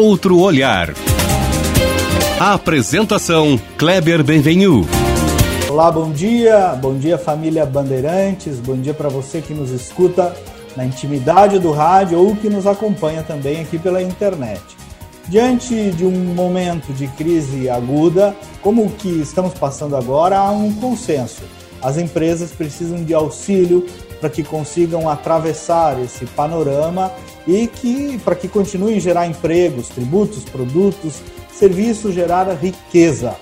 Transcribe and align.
outro 0.00 0.38
olhar. 0.38 0.94
A 2.40 2.54
apresentação 2.54 3.60
Kleber 3.76 4.24
Benvenu. 4.24 4.86
Olá, 5.68 5.92
bom 5.92 6.10
dia. 6.10 6.74
Bom 6.80 6.96
dia, 6.96 7.18
família 7.18 7.66
Bandeirantes. 7.66 8.58
Bom 8.58 8.76
dia 8.76 8.94
para 8.94 9.10
você 9.10 9.42
que 9.42 9.52
nos 9.52 9.70
escuta 9.70 10.34
na 10.74 10.86
intimidade 10.86 11.58
do 11.58 11.70
rádio 11.70 12.18
ou 12.18 12.34
que 12.34 12.48
nos 12.48 12.66
acompanha 12.66 13.22
também 13.22 13.60
aqui 13.60 13.78
pela 13.78 14.02
internet. 14.02 14.62
Diante 15.28 15.90
de 15.90 16.06
um 16.06 16.34
momento 16.34 16.94
de 16.94 17.06
crise 17.08 17.68
aguda, 17.68 18.34
como 18.62 18.86
o 18.86 18.90
que 18.90 19.20
estamos 19.20 19.52
passando 19.52 19.96
agora, 19.96 20.38
há 20.38 20.50
um 20.50 20.72
consenso. 20.72 21.42
As 21.82 21.98
empresas 21.98 22.52
precisam 22.52 23.04
de 23.04 23.12
auxílio 23.12 23.86
para 24.20 24.28
que 24.28 24.42
consigam 24.42 25.08
atravessar 25.08 25.98
esse 26.00 26.26
panorama 26.26 27.10
e 27.46 27.66
que 27.66 28.18
para 28.18 28.34
que 28.34 28.46
continuem 28.46 28.96
a 28.96 29.00
gerar 29.00 29.26
empregos, 29.26 29.88
tributos, 29.88 30.44
produtos, 30.44 31.22
serviços, 31.52 32.14
gerar 32.14 32.48
riqueza. 32.54 33.34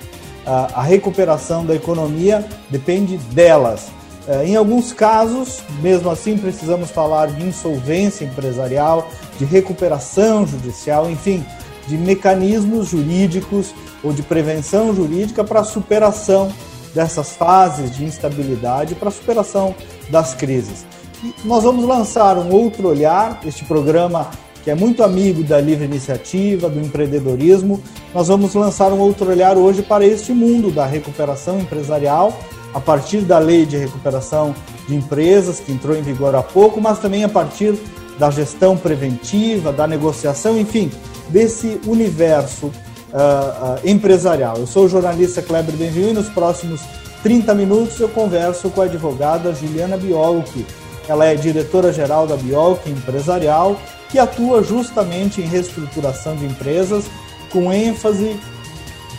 A 0.45 0.81
recuperação 0.81 1.63
da 1.63 1.75
economia 1.75 2.43
depende 2.69 3.17
delas. 3.17 3.87
É, 4.27 4.45
em 4.45 4.55
alguns 4.55 4.93
casos, 4.93 5.59
mesmo 5.81 6.09
assim, 6.09 6.37
precisamos 6.37 6.89
falar 6.91 7.27
de 7.27 7.45
insolvência 7.45 8.25
empresarial, 8.25 9.09
de 9.37 9.45
recuperação 9.45 10.45
judicial, 10.45 11.09
enfim, 11.09 11.45
de 11.87 11.97
mecanismos 11.97 12.89
jurídicos 12.89 13.73
ou 14.03 14.13
de 14.13 14.21
prevenção 14.21 14.93
jurídica 14.93 15.43
para 15.43 15.61
a 15.61 15.63
superação 15.63 16.51
dessas 16.93 17.31
fases 17.31 17.95
de 17.95 18.03
instabilidade, 18.03 18.95
para 18.95 19.09
a 19.09 19.11
superação 19.11 19.75
das 20.09 20.33
crises. 20.33 20.85
E 21.23 21.33
nós 21.45 21.63
vamos 21.63 21.85
lançar 21.85 22.37
um 22.37 22.51
outro 22.51 22.87
olhar, 22.87 23.39
este 23.45 23.65
programa 23.65 24.29
que 24.63 24.69
é 24.69 24.75
muito 24.75 25.03
amigo 25.03 25.43
da 25.43 25.59
livre 25.59 25.85
iniciativa, 25.85 26.69
do 26.69 26.79
empreendedorismo. 26.79 27.81
Nós 28.13 28.27
vamos 28.27 28.53
lançar 28.53 28.91
um 28.91 28.99
outro 28.99 29.29
olhar 29.29 29.57
hoje 29.57 29.81
para 29.81 30.05
este 30.05 30.31
mundo 30.33 30.69
da 30.71 30.85
recuperação 30.85 31.59
empresarial, 31.59 32.37
a 32.73 32.79
partir 32.79 33.21
da 33.21 33.39
lei 33.39 33.65
de 33.65 33.77
recuperação 33.77 34.53
de 34.87 34.95
empresas, 34.95 35.59
que 35.59 35.71
entrou 35.71 35.95
em 35.95 36.01
vigor 36.01 36.35
há 36.35 36.43
pouco, 36.43 36.81
mas 36.81 36.99
também 36.99 37.23
a 37.23 37.29
partir 37.29 37.73
da 38.17 38.29
gestão 38.29 38.75
preventiva, 38.75 39.71
da 39.71 39.87
negociação, 39.87 40.59
enfim, 40.59 40.91
desse 41.29 41.79
universo 41.87 42.69
uh, 43.13 43.75
uh, 43.75 43.89
empresarial. 43.89 44.57
Eu 44.57 44.67
sou 44.67 44.85
o 44.85 44.89
jornalista 44.89 45.41
Kleber 45.41 45.75
Benvenu 45.75 46.09
e 46.09 46.13
nos 46.13 46.29
próximos 46.29 46.81
30 47.23 47.53
minutos 47.53 47.99
eu 47.99 48.09
converso 48.09 48.69
com 48.69 48.81
a 48.81 48.85
advogada 48.85 49.53
Juliana 49.53 49.97
Biolchi. 49.97 50.65
Ela 51.07 51.25
é 51.25 51.35
diretora-geral 51.35 52.27
da 52.27 52.35
Biolchi 52.35 52.89
Empresarial 52.89 53.79
que 54.09 54.17
atua 54.17 54.63
justamente 54.63 55.41
em 55.41 55.45
reestruturação 55.45 56.35
de 56.35 56.45
empresas, 56.45 57.05
com 57.51 57.71
ênfase 57.71 58.39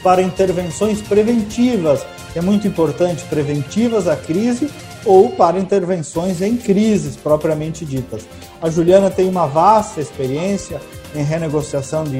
para 0.03 0.23
intervenções 0.23 1.01
preventivas, 1.01 2.05
é 2.35 2.41
muito 2.41 2.67
importante, 2.67 3.25
preventivas 3.25 4.07
à 4.07 4.17
crise 4.17 4.71
ou 5.05 5.31
para 5.31 5.59
intervenções 5.59 6.43
em 6.43 6.57
crises 6.57 7.17
propriamente 7.17 7.85
ditas. 7.85 8.23
A 8.61 8.71
Juliana 8.71 9.11
tem 9.11 9.29
uma 9.29 9.47
vasta 9.47 10.01
experiência 10.01 10.81
em 11.15 11.23
renegociação 11.23 12.05
de 12.05 12.19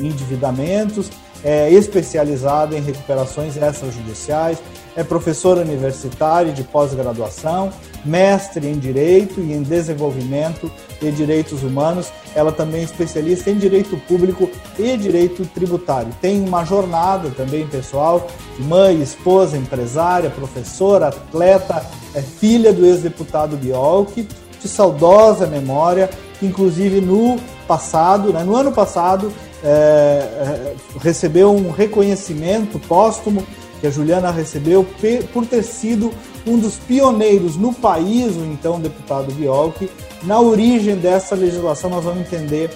endividamentos, 0.00 1.10
é 1.42 1.70
especializada 1.70 2.76
em 2.76 2.80
recuperações 2.80 3.54
extrajudiciais, 3.56 4.58
é 4.96 5.04
professora 5.04 5.60
universitária 5.60 6.52
de 6.52 6.62
pós-graduação, 6.62 7.70
mestre 8.04 8.66
em 8.68 8.78
Direito 8.78 9.40
e 9.40 9.52
em 9.52 9.62
Desenvolvimento 9.62 10.70
e 11.02 11.10
Direitos 11.10 11.62
Humanos. 11.62 12.08
Ela 12.34 12.50
também 12.50 12.80
é 12.80 12.84
especialista 12.84 13.50
em 13.50 13.58
Direito 13.58 13.96
Público 14.08 14.48
e 14.78 14.96
Direito 14.96 15.44
Tributário. 15.46 16.12
Tem 16.20 16.40
uma 16.40 16.64
jornada 16.64 17.30
também 17.30 17.66
pessoal, 17.66 18.26
mãe, 18.60 19.02
esposa, 19.02 19.56
empresária, 19.56 20.30
professora, 20.30 21.08
atleta, 21.08 21.84
é 22.14 22.22
filha 22.22 22.72
do 22.72 22.86
ex-deputado 22.86 23.56
Biolchi, 23.56 24.28
de 24.64 24.68
saudosa 24.68 25.46
memória, 25.46 26.08
que 26.40 26.46
inclusive 26.46 27.00
no 27.00 27.38
passado, 27.68 28.32
né, 28.32 28.42
no 28.42 28.56
ano 28.56 28.72
passado, 28.72 29.30
é, 29.62 29.68
é, 29.68 30.74
recebeu 31.00 31.54
um 31.54 31.70
reconhecimento 31.70 32.78
póstumo 32.78 33.46
que 33.80 33.86
a 33.86 33.90
Juliana 33.90 34.30
recebeu 34.30 34.86
por 35.32 35.46
ter 35.46 35.62
sido 35.62 36.10
um 36.46 36.58
dos 36.58 36.76
pioneiros 36.76 37.56
no 37.56 37.72
país, 37.72 38.34
o 38.34 38.44
então 38.44 38.80
deputado 38.80 39.32
Biolchi, 39.32 39.90
na 40.22 40.40
origem 40.40 40.96
dessa 40.96 41.34
legislação. 41.34 41.90
Nós 41.90 42.04
vamos 42.04 42.20
entender 42.20 42.70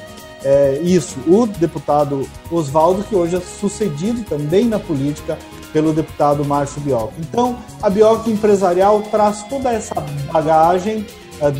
é, 0.44 0.78
isso. 0.82 1.16
O 1.26 1.46
deputado 1.46 2.28
Oswaldo, 2.50 3.04
que 3.04 3.14
hoje 3.14 3.36
é 3.36 3.40
sucedido 3.40 4.22
também 4.24 4.66
na 4.66 4.78
política 4.78 5.38
pelo 5.72 5.92
deputado 5.92 6.44
Márcio 6.44 6.80
Biolchi. 6.80 7.14
Então, 7.20 7.56
a 7.82 7.88
Biolchi 7.88 8.30
Empresarial 8.30 9.02
traz 9.10 9.42
toda 9.44 9.70
essa 9.70 9.94
bagagem 10.32 11.06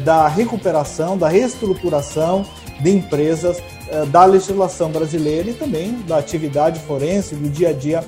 da 0.04 0.28
recuperação, 0.28 1.16
da 1.16 1.28
reestruturação 1.28 2.44
de 2.80 2.90
empresas, 2.90 3.62
é, 3.88 4.04
da 4.06 4.24
legislação 4.24 4.90
brasileira 4.90 5.50
e 5.50 5.54
também 5.54 5.92
da 6.02 6.18
atividade 6.18 6.80
forense, 6.80 7.34
do 7.34 7.48
dia 7.48 7.70
a 7.70 7.72
dia 7.72 8.04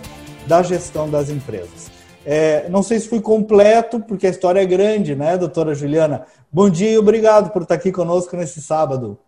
da 0.47 0.63
gestão 0.63 1.09
das 1.09 1.31
empresas. 1.31 1.91
É, 2.25 2.69
não 2.69 2.83
sei 2.83 3.01
se 3.01 3.09
fui 3.09 3.21
completo, 3.21 4.01
porque 4.01 4.27
a 4.27 4.31
história 4.31 4.61
é 4.61 4.67
grande, 4.67 5.15
né, 5.15 5.39
doutora 5.39 5.75
Juliana? 5.75 6.27
Bom 6.53 6.69
dia 6.69 6.91
e 6.91 6.99
obrigado 6.99 7.51
por 7.51 7.63
estar 7.63 7.77
aqui 7.77 7.91
conosco 7.91 8.37
nesse 8.37 8.61
sábado. 8.61 9.19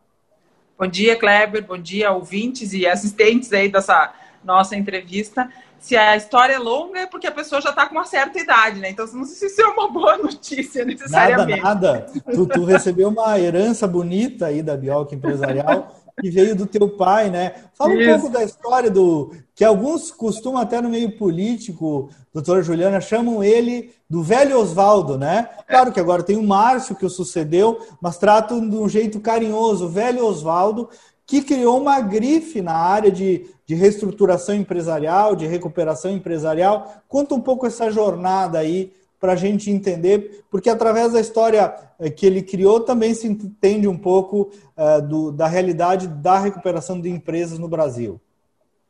Bom 0.78 0.86
dia, 0.86 1.16
Kleber. 1.16 1.64
Bom 1.64 1.78
dia, 1.78 2.10
ouvintes 2.12 2.72
e 2.72 2.86
assistentes 2.86 3.52
aí 3.52 3.70
dessa 3.70 4.12
nossa 4.44 4.76
entrevista. 4.76 5.48
Se 5.82 5.96
a 5.96 6.16
história 6.16 6.54
é 6.54 6.58
longa, 6.58 7.00
é 7.00 7.06
porque 7.06 7.26
a 7.26 7.32
pessoa 7.32 7.60
já 7.60 7.70
está 7.70 7.86
com 7.86 7.96
uma 7.96 8.04
certa 8.04 8.38
idade, 8.38 8.78
né? 8.78 8.90
Então, 8.90 9.04
não 9.12 9.24
sei 9.24 9.34
se 9.34 9.46
isso 9.46 9.60
é 9.60 9.66
uma 9.66 9.90
boa 9.90 10.16
notícia 10.22 10.84
necessariamente. 10.84 11.60
Nada, 11.60 11.92
nada. 11.92 12.06
Tu, 12.32 12.46
tu 12.46 12.64
recebeu 12.64 13.08
uma 13.08 13.38
herança 13.38 13.86
bonita 13.88 14.46
aí 14.46 14.62
da 14.62 14.76
Biolca 14.76 15.14
Empresarial 15.14 16.02
que 16.20 16.30
veio 16.30 16.54
do 16.54 16.66
teu 16.66 16.88
pai, 16.88 17.30
né? 17.30 17.54
Fala 17.74 17.94
Isso. 17.94 18.10
um 18.10 18.20
pouco 18.20 18.32
da 18.32 18.44
história 18.44 18.90
do. 18.90 19.34
que 19.54 19.64
alguns 19.64 20.10
costumam, 20.10 20.60
até 20.60 20.80
no 20.80 20.88
meio 20.88 21.16
político, 21.16 22.10
doutora 22.32 22.62
Juliana, 22.62 23.00
chamam 23.00 23.42
ele 23.42 23.92
do 24.08 24.22
velho 24.22 24.58
Oswaldo, 24.58 25.16
né? 25.16 25.48
Claro 25.66 25.90
que 25.90 26.00
agora 26.00 26.22
tem 26.22 26.36
o 26.36 26.42
Márcio 26.42 26.94
que 26.94 27.06
o 27.06 27.10
sucedeu, 27.10 27.78
mas 28.00 28.18
tratam 28.18 28.68
de 28.68 28.76
um 28.76 28.88
jeito 28.88 29.20
carinhoso, 29.20 29.86
o 29.86 29.88
velho 29.88 30.24
Oswaldo, 30.26 30.88
que 31.26 31.42
criou 31.42 31.80
uma 31.80 32.00
grife 32.00 32.60
na 32.60 32.74
área 32.74 33.10
de, 33.10 33.46
de 33.66 33.74
reestruturação 33.74 34.54
empresarial, 34.54 35.34
de 35.36 35.46
recuperação 35.46 36.10
empresarial. 36.10 37.02
Conta 37.08 37.34
um 37.34 37.40
pouco 37.40 37.66
essa 37.66 37.90
jornada 37.90 38.58
aí 38.58 38.92
para 39.20 39.34
a 39.34 39.36
gente 39.36 39.70
entender, 39.70 40.44
porque 40.50 40.68
através 40.68 41.12
da 41.12 41.20
história 41.20 41.72
eh, 42.00 42.10
que 42.10 42.26
ele 42.26 42.42
criou 42.42 42.80
também 42.80 43.14
se 43.14 43.28
entende 43.28 43.86
um 43.86 43.96
pouco 43.96 44.50
uh, 44.76 45.00
do, 45.00 45.30
da 45.30 45.46
realidade 45.46 46.08
da 46.08 46.40
recuperação 46.40 47.00
de 47.00 47.08
empresas 47.08 47.56
no 47.56 47.68
Brasil. 47.68 48.20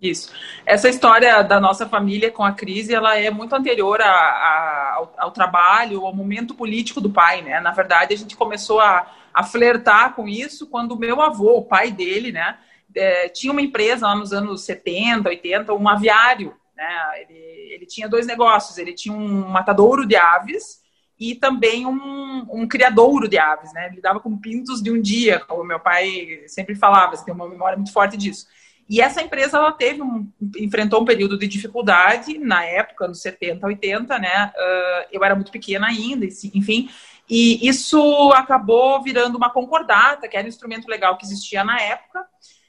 Isso. 0.00 0.32
Essa 0.64 0.88
história 0.88 1.42
da 1.42 1.60
nossa 1.60 1.86
família 1.86 2.30
com 2.30 2.42
a 2.42 2.50
crise, 2.52 2.94
ela 2.94 3.16
é 3.16 3.30
muito 3.30 3.54
anterior 3.54 4.00
a, 4.00 4.10
a, 4.10 4.94
ao, 4.96 5.14
ao, 5.18 5.30
trabalho, 5.30 6.04
ao 6.04 6.14
momento 6.14 6.54
político 6.54 7.00
do 7.00 7.10
pai, 7.10 7.42
né? 7.42 7.60
Na 7.60 7.70
verdade, 7.70 8.14
a 8.14 8.16
gente 8.16 8.34
começou 8.34 8.80
a, 8.80 9.06
a 9.32 9.42
flertar 9.42 10.14
com 10.14 10.28
isso 10.28 10.66
quando 10.66 10.92
o 10.92 10.98
meu 10.98 11.20
avô, 11.20 11.58
o 11.58 11.64
pai 11.64 11.90
dele, 11.90 12.32
né, 12.32 12.58
é, 12.94 13.28
tinha 13.28 13.52
uma 13.52 13.62
empresa 13.62 14.06
lá 14.06 14.14
nos 14.14 14.32
anos 14.32 14.64
70, 14.64 15.28
80, 15.28 15.72
um 15.74 15.88
aviário, 15.88 16.54
né? 16.76 17.22
Ele, 17.22 17.74
ele 17.74 17.86
tinha 17.86 18.08
dois 18.08 18.26
negócios, 18.26 18.78
ele 18.78 18.92
tinha 18.92 19.14
um 19.14 19.48
matadouro 19.48 20.06
de 20.06 20.16
aves 20.16 20.82
e 21.18 21.34
também 21.34 21.86
um, 21.86 22.46
um 22.50 22.66
criadouro 22.66 23.28
de 23.28 23.38
aves, 23.38 23.72
né? 23.72 23.88
Ele 23.90 24.00
dava 24.00 24.20
com 24.20 24.36
pintos 24.36 24.82
de 24.82 24.90
um 24.90 25.00
dia, 25.00 25.40
como 25.40 25.64
meu 25.64 25.80
pai 25.80 26.42
sempre 26.46 26.74
falava, 26.74 27.16
você 27.16 27.24
tem 27.24 27.34
uma 27.34 27.48
memória 27.48 27.76
muito 27.76 27.92
forte 27.92 28.16
disso. 28.16 28.46
E 28.88 29.00
essa 29.00 29.22
empresa 29.22 29.56
ela 29.56 29.72
teve 29.72 30.02
um, 30.02 30.28
enfrentou 30.58 31.00
um 31.00 31.04
período 31.04 31.38
de 31.38 31.46
dificuldade 31.46 32.36
na 32.38 32.64
época, 32.64 33.08
nos 33.08 33.22
70, 33.22 33.66
80, 33.66 34.18
né? 34.18 34.52
Uh, 34.54 35.08
eu 35.12 35.24
era 35.24 35.34
muito 35.34 35.52
pequena 35.52 35.86
ainda, 35.86 36.26
enfim. 36.26 36.90
E 37.34 37.66
isso 37.66 38.30
acabou 38.34 39.02
virando 39.02 39.36
uma 39.36 39.48
concordata, 39.48 40.28
que 40.28 40.36
era 40.36 40.44
um 40.44 40.50
instrumento 40.50 40.86
legal 40.86 41.16
que 41.16 41.24
existia 41.24 41.64
na 41.64 41.80
época. 41.80 42.26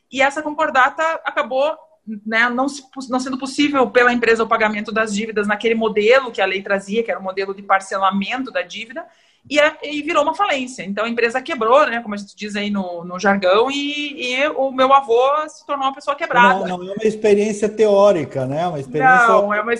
E 0.09 0.21
essa 0.21 0.41
concordata 0.41 1.03
acabou 1.25 1.77
né, 2.25 2.47
não, 2.47 2.67
não, 3.09 3.19
sendo 3.19 3.37
possível 3.37 3.89
pela 3.91 4.13
empresa 4.13 4.41
o 4.41 4.47
pagamento 4.47 4.89
das 4.89 5.13
dívidas 5.13 5.47
naquele 5.47 5.75
modelo 5.75 6.31
que 6.31 6.41
a 6.41 6.45
lei 6.45 6.61
trazia, 6.61 7.03
que 7.03 7.11
era 7.11 7.19
o 7.19 7.23
modelo 7.23 7.53
de 7.53 7.61
parcelamento 7.61 8.51
da 8.51 8.61
dívida, 8.61 9.05
e, 9.49 9.59
e 9.83 10.01
virou 10.01 10.23
uma 10.23 10.33
falência. 10.33 10.81
Então 10.83 11.03
a 11.03 11.09
empresa 11.09 11.41
quebrou, 11.41 11.85
né, 11.85 12.01
como 12.01 12.15
a 12.15 12.17
gente 12.17 12.33
diz 12.33 12.55
aí 12.55 12.69
no, 12.69 13.03
no 13.03 13.19
jargão, 13.19 13.69
e, 13.69 14.33
e, 14.33 14.47
o 14.47 14.71
meu 14.71 14.93
avô 14.93 15.45
se 15.49 15.65
tornou 15.65 15.87
uma 15.87 15.93
pessoa 15.93 16.15
quebrada. 16.15 16.65
Não, 16.65 16.77
não 16.77 16.89
é 16.89 16.93
uma 16.93 17.03
experiência 17.03 17.67
teórica, 17.67 18.45
né? 18.45 18.61
É 18.61 18.67
uma 18.67 18.79
experiência. 18.79 19.27
Não, 19.27 19.53
é 19.53 19.59
uma 19.59 19.73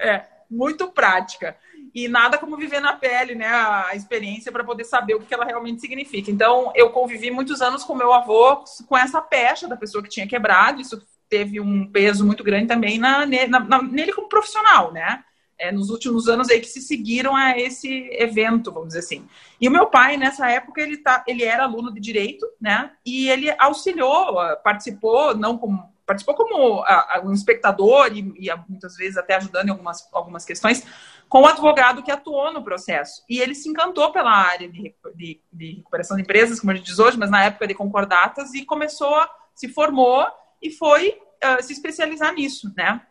é, 0.00 0.24
muito 0.50 0.88
prática. 0.88 1.54
E 1.96 2.08
nada 2.08 2.36
como 2.36 2.58
viver 2.58 2.78
na 2.78 2.92
pele, 2.92 3.34
né, 3.34 3.48
a 3.48 3.92
experiência 3.94 4.52
para 4.52 4.62
poder 4.62 4.84
saber 4.84 5.14
o 5.14 5.20
que 5.20 5.32
ela 5.32 5.46
realmente 5.46 5.80
significa. 5.80 6.30
Então, 6.30 6.70
eu 6.74 6.90
convivi 6.90 7.30
muitos 7.30 7.62
anos 7.62 7.84
com 7.84 7.94
meu 7.94 8.12
avô 8.12 8.62
com 8.86 8.98
essa 8.98 9.18
pecha 9.22 9.66
da 9.66 9.78
pessoa 9.78 10.04
que 10.04 10.10
tinha 10.10 10.26
quebrado, 10.26 10.78
isso 10.78 11.02
teve 11.26 11.58
um 11.58 11.90
peso 11.90 12.22
muito 12.26 12.44
grande 12.44 12.66
também 12.66 12.98
na, 12.98 13.24
na, 13.24 13.60
na 13.60 13.82
nele 13.82 14.12
como 14.12 14.28
profissional, 14.28 14.92
né? 14.92 15.24
É, 15.58 15.72
nos 15.72 15.88
últimos 15.88 16.28
anos 16.28 16.50
aí 16.50 16.60
que 16.60 16.68
se 16.68 16.82
seguiram 16.82 17.34
a 17.34 17.58
esse 17.58 18.10
evento, 18.12 18.70
vamos 18.70 18.88
dizer 18.88 18.98
assim. 18.98 19.26
E 19.58 19.66
o 19.66 19.70
meu 19.70 19.86
pai, 19.86 20.18
nessa 20.18 20.50
época, 20.50 20.82
ele, 20.82 20.98
tá, 20.98 21.24
ele 21.26 21.44
era 21.44 21.62
aluno 21.62 21.90
de 21.90 21.98
direito, 21.98 22.46
né? 22.60 22.90
E 23.06 23.30
ele 23.30 23.50
auxiliou, 23.58 24.36
participou, 24.62 25.34
não 25.34 25.56
como 25.56 25.90
participou 26.06 26.34
como 26.36 26.82
a, 26.82 27.16
a, 27.16 27.20
um 27.24 27.32
espectador 27.32 28.10
e, 28.12 28.20
e, 28.38 28.54
muitas 28.68 28.96
vezes 28.96 29.16
até 29.16 29.34
ajudando 29.34 29.66
em 29.66 29.70
algumas, 29.72 30.08
algumas 30.12 30.44
questões, 30.44 30.86
com 31.28 31.42
o 31.42 31.46
advogado 31.46 32.02
que 32.02 32.10
atuou 32.10 32.52
no 32.52 32.62
processo. 32.62 33.24
E 33.28 33.40
ele 33.40 33.54
se 33.54 33.68
encantou 33.68 34.12
pela 34.12 34.30
área 34.30 34.68
de, 34.68 34.94
de, 35.14 35.40
de 35.52 35.74
recuperação 35.76 36.16
de 36.16 36.22
empresas, 36.22 36.60
como 36.60 36.70
a 36.70 36.74
gente 36.76 36.86
diz 36.86 36.98
hoje, 36.98 37.18
mas 37.18 37.30
na 37.30 37.44
época 37.44 37.66
de 37.66 37.74
concordatas, 37.74 38.54
e 38.54 38.64
começou, 38.64 39.16
se 39.54 39.68
formou 39.68 40.24
e 40.62 40.70
foi 40.70 41.18
uh, 41.44 41.62
se 41.62 41.72
especializar 41.72 42.32
nisso, 42.32 42.72
né? 42.76 43.02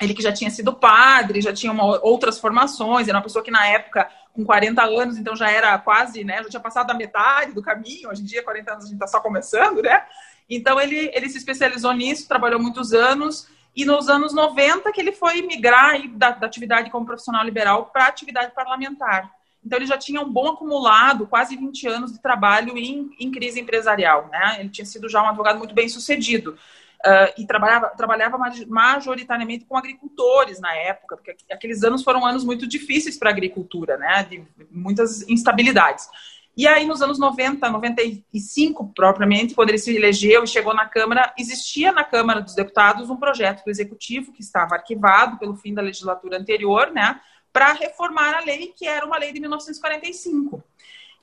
Ele 0.00 0.12
que 0.12 0.22
já 0.22 0.30
tinha 0.30 0.50
sido 0.50 0.74
padre, 0.74 1.40
já 1.40 1.54
tinha 1.54 1.72
uma, 1.72 1.84
outras 2.04 2.38
formações, 2.38 3.08
era 3.08 3.16
uma 3.16 3.24
pessoa 3.24 3.42
que 3.42 3.50
na 3.50 3.66
época, 3.66 4.06
com 4.34 4.44
40 4.44 4.82
anos, 4.82 5.16
então 5.16 5.34
já 5.34 5.50
era 5.50 5.78
quase, 5.78 6.22
né, 6.22 6.42
já 6.42 6.50
tinha 6.50 6.60
passado 6.60 6.90
a 6.90 6.94
metade 6.94 7.54
do 7.54 7.62
caminho, 7.62 8.10
hoje 8.10 8.20
em 8.20 8.26
dia, 8.26 8.42
40 8.42 8.72
anos, 8.72 8.84
a 8.84 8.88
gente 8.88 8.96
está 8.96 9.06
só 9.06 9.20
começando, 9.20 9.80
né? 9.80 10.04
Então 10.48 10.80
ele, 10.80 11.10
ele 11.12 11.28
se 11.28 11.38
especializou 11.38 11.92
nisso, 11.92 12.28
trabalhou 12.28 12.60
muitos 12.60 12.92
anos, 12.92 13.48
e 13.74 13.84
nos 13.84 14.08
anos 14.08 14.32
90 14.32 14.90
que 14.90 15.00
ele 15.00 15.12
foi 15.12 15.42
migrar 15.42 16.00
da, 16.12 16.30
da 16.30 16.46
atividade 16.46 16.90
como 16.90 17.04
profissional 17.04 17.44
liberal 17.44 17.86
para 17.86 18.06
atividade 18.06 18.54
parlamentar. 18.54 19.30
Então 19.62 19.78
ele 19.78 19.86
já 19.86 19.98
tinha 19.98 20.20
um 20.20 20.32
bom 20.32 20.48
acumulado, 20.48 21.26
quase 21.26 21.56
20 21.56 21.88
anos 21.88 22.12
de 22.12 22.22
trabalho 22.22 22.78
em, 22.78 23.10
em 23.18 23.30
crise 23.30 23.60
empresarial. 23.60 24.28
Né? 24.30 24.60
Ele 24.60 24.70
tinha 24.70 24.86
sido 24.86 25.08
já 25.08 25.22
um 25.22 25.28
advogado 25.28 25.58
muito 25.58 25.74
bem 25.74 25.88
sucedido. 25.88 26.56
Uh, 27.04 27.28
e 27.38 27.46
trabalhava, 27.46 27.88
trabalhava 27.88 28.38
majoritariamente 28.66 29.66
com 29.66 29.76
agricultores 29.76 30.58
na 30.58 30.74
época, 30.74 31.16
porque 31.16 31.36
aqueles 31.52 31.84
anos 31.84 32.02
foram 32.02 32.24
anos 32.24 32.42
muito 32.42 32.66
difíceis 32.66 33.18
para 33.18 33.28
a 33.28 33.32
agricultura, 33.32 33.98
né? 33.98 34.26
de 34.28 34.42
muitas 34.70 35.28
instabilidades. 35.28 36.08
E 36.56 36.66
aí, 36.66 36.86
nos 36.86 37.02
anos 37.02 37.18
90, 37.18 37.68
95 37.68 38.92
propriamente, 38.94 39.54
quando 39.54 39.68
ele 39.68 39.78
se 39.78 39.94
elegeu 39.94 40.42
e 40.42 40.46
chegou 40.46 40.72
na 40.72 40.86
Câmara, 40.86 41.34
existia 41.38 41.92
na 41.92 42.02
Câmara 42.02 42.40
dos 42.40 42.54
Deputados 42.54 43.10
um 43.10 43.16
projeto 43.16 43.62
do 43.62 43.70
Executivo 43.70 44.32
que 44.32 44.40
estava 44.40 44.74
arquivado 44.74 45.38
pelo 45.38 45.54
fim 45.54 45.74
da 45.74 45.82
legislatura 45.82 46.38
anterior, 46.38 46.90
né, 46.92 47.20
para 47.52 47.72
reformar 47.72 48.34
a 48.34 48.40
lei, 48.40 48.72
que 48.74 48.86
era 48.86 49.04
uma 49.04 49.18
lei 49.18 49.32
de 49.32 49.40
1945. 49.40 50.62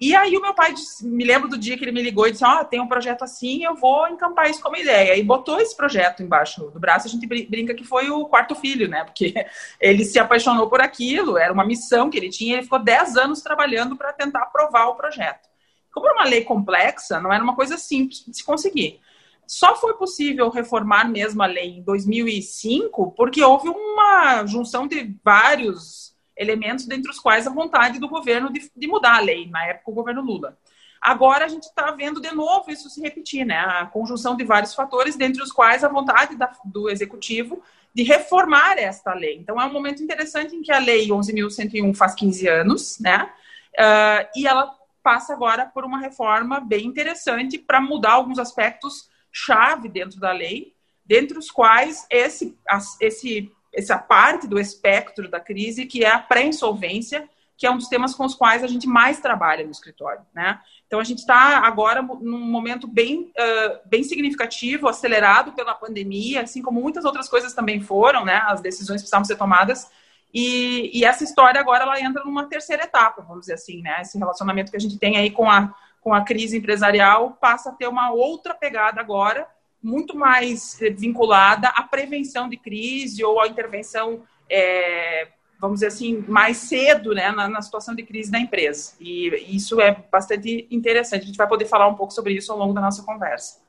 E 0.03 0.13
aí 0.13 0.35
o 0.35 0.41
meu 0.41 0.53
pai, 0.53 0.73
disse, 0.73 1.07
me 1.07 1.23
lembro 1.23 1.47
do 1.47 1.57
dia 1.57 1.77
que 1.77 1.85
ele 1.85 1.93
me 1.93 2.01
ligou 2.01 2.27
e 2.27 2.31
disse, 2.31 2.43
ó, 2.43 2.59
oh, 2.59 2.65
tem 2.65 2.81
um 2.81 2.89
projeto 2.89 3.23
assim, 3.23 3.63
eu 3.63 3.73
vou 3.73 4.05
encampar 4.09 4.49
isso 4.49 4.61
como 4.61 4.75
ideia. 4.75 5.15
E 5.15 5.23
botou 5.23 5.61
esse 5.61 5.73
projeto 5.77 6.21
embaixo 6.21 6.69
do 6.71 6.77
braço, 6.77 7.07
a 7.07 7.09
gente 7.09 7.25
brinca 7.25 7.73
que 7.73 7.85
foi 7.85 8.09
o 8.09 8.25
quarto 8.25 8.53
filho, 8.53 8.89
né? 8.89 9.05
Porque 9.05 9.33
ele 9.79 10.03
se 10.03 10.19
apaixonou 10.19 10.69
por 10.69 10.81
aquilo, 10.81 11.37
era 11.37 11.53
uma 11.53 11.63
missão 11.63 12.09
que 12.09 12.17
ele 12.17 12.27
tinha, 12.27 12.55
ele 12.55 12.63
ficou 12.63 12.79
10 12.79 13.15
anos 13.15 13.41
trabalhando 13.41 13.95
para 13.95 14.11
tentar 14.11 14.41
aprovar 14.41 14.89
o 14.89 14.95
projeto. 14.95 15.47
Como 15.89 16.05
era 16.05 16.15
uma 16.15 16.25
lei 16.25 16.43
complexa, 16.43 17.21
não 17.21 17.31
era 17.31 17.41
uma 17.41 17.55
coisa 17.55 17.77
simples 17.77 18.25
de 18.27 18.35
se 18.35 18.43
conseguir. 18.43 18.99
Só 19.47 19.73
foi 19.73 19.93
possível 19.93 20.49
reformar 20.49 21.09
mesmo 21.09 21.41
a 21.41 21.45
lei 21.45 21.77
em 21.77 21.81
2005 21.81 23.13
porque 23.13 23.41
houve 23.41 23.69
uma 23.69 24.45
junção 24.45 24.85
de 24.85 25.15
vários 25.23 26.12
elementos 26.35 26.85
dentre 26.85 27.11
os 27.11 27.19
quais 27.19 27.47
a 27.47 27.51
vontade 27.51 27.99
do 27.99 28.09
governo 28.09 28.51
de, 28.51 28.71
de 28.75 28.87
mudar 28.87 29.17
a 29.17 29.21
lei, 29.21 29.47
na 29.49 29.65
época 29.65 29.91
o 29.91 29.93
governo 29.93 30.21
Lula. 30.21 30.57
Agora 31.01 31.43
a 31.43 31.47
gente 31.49 31.63
está 31.63 31.91
vendo 31.91 32.21
de 32.21 32.31
novo 32.31 32.71
isso 32.71 32.89
se 32.89 33.01
repetir, 33.01 33.45
né? 33.45 33.57
A 33.57 33.85
conjunção 33.85 34.37
de 34.37 34.45
vários 34.45 34.73
fatores, 34.73 35.17
dentre 35.17 35.43
os 35.43 35.51
quais 35.51 35.83
a 35.83 35.89
vontade 35.89 36.37
da, 36.37 36.49
do 36.63 36.89
executivo 36.89 37.61
de 37.93 38.03
reformar 38.03 38.77
esta 38.77 39.13
lei. 39.13 39.37
Então 39.37 39.59
é 39.61 39.65
um 39.65 39.73
momento 39.73 40.01
interessante 40.01 40.55
em 40.55 40.61
que 40.61 40.71
a 40.71 40.79
lei 40.79 41.09
11.101 41.09 41.93
faz 41.93 42.15
15 42.15 42.47
anos, 42.47 42.99
né? 42.99 43.29
Uh, 43.73 44.29
e 44.35 44.47
ela 44.47 44.73
passa 45.03 45.33
agora 45.33 45.65
por 45.65 45.83
uma 45.83 45.99
reforma 45.99 46.61
bem 46.61 46.85
interessante 46.85 47.57
para 47.57 47.81
mudar 47.81 48.13
alguns 48.13 48.39
aspectos 48.39 49.09
chave 49.29 49.89
dentro 49.89 50.19
da 50.19 50.31
lei, 50.31 50.73
dentre 51.05 51.37
os 51.37 51.51
quais 51.51 52.07
esse, 52.09 52.57
esse 53.01 53.51
essa 53.73 53.97
parte 53.97 54.47
do 54.47 54.59
espectro 54.59 55.29
da 55.29 55.39
crise, 55.39 55.85
que 55.85 56.03
é 56.03 56.09
a 56.09 56.19
pré-insolvência, 56.19 57.27
que 57.57 57.65
é 57.65 57.71
um 57.71 57.77
dos 57.77 57.87
temas 57.87 58.13
com 58.13 58.25
os 58.25 58.35
quais 58.35 58.63
a 58.63 58.67
gente 58.67 58.87
mais 58.87 59.19
trabalha 59.19 59.63
no 59.63 59.71
escritório, 59.71 60.21
né? 60.33 60.59
Então 60.85 60.99
a 60.99 61.03
gente 61.03 61.19
está 61.19 61.59
agora 61.59 62.01
num 62.01 62.39
momento 62.39 62.87
bem, 62.87 63.31
uh, 63.37 63.79
bem 63.85 64.03
significativo, 64.03 64.87
acelerado 64.87 65.53
pela 65.53 65.73
pandemia, 65.73 66.41
assim 66.41 66.61
como 66.61 66.81
muitas 66.81 67.05
outras 67.05 67.29
coisas 67.29 67.53
também 67.53 67.81
foram, 67.81 68.25
né? 68.25 68.41
As 68.45 68.61
decisões 68.61 69.01
precisavam 69.01 69.25
ser 69.25 69.37
tomadas 69.37 69.89
e, 70.33 70.89
e, 70.93 71.05
essa 71.05 71.23
história 71.23 71.61
agora 71.61 71.83
ela 71.83 72.01
entra 72.01 72.23
numa 72.23 72.45
terceira 72.45 72.83
etapa, 72.83 73.21
vamos 73.21 73.41
dizer 73.41 73.53
assim, 73.53 73.81
né? 73.81 74.01
Esse 74.01 74.17
relacionamento 74.17 74.71
que 74.71 74.77
a 74.77 74.79
gente 74.79 74.97
tem 74.97 75.17
aí 75.17 75.29
com 75.29 75.49
a 75.49 75.73
com 76.03 76.13
a 76.13 76.21
crise 76.21 76.57
empresarial 76.57 77.37
passa 77.39 77.69
a 77.69 77.73
ter 77.73 77.87
uma 77.87 78.11
outra 78.11 78.53
pegada 78.53 78.99
agora 78.99 79.47
muito 79.83 80.15
mais 80.17 80.79
vinculada 80.97 81.67
à 81.67 81.83
prevenção 81.83 82.47
de 82.47 82.57
crise 82.57 83.23
ou 83.23 83.41
à 83.41 83.47
intervenção, 83.47 84.21
é, 84.49 85.27
vamos 85.59 85.75
dizer 85.81 85.87
assim, 85.87 86.23
mais 86.27 86.57
cedo 86.57 87.13
né, 87.13 87.31
na, 87.31 87.49
na, 87.49 87.61
situação 87.61 87.93
de 87.93 88.03
crise 88.03 88.31
da 88.31 88.39
empresa. 88.39 88.93
E 88.99 89.55
isso 89.55 89.81
é 89.81 89.95
bastante 90.11 90.67
interessante. 90.71 91.23
A 91.23 91.25
gente 91.25 91.37
vai 91.37 91.47
poder 91.47 91.65
falar 91.65 91.87
um 91.87 91.95
pouco 91.95 92.13
sobre 92.13 92.33
isso 92.33 92.51
ao 92.51 92.57
longo 92.57 92.73
da 92.73 92.81
nossa 92.81 93.03
conversa. 93.03 93.61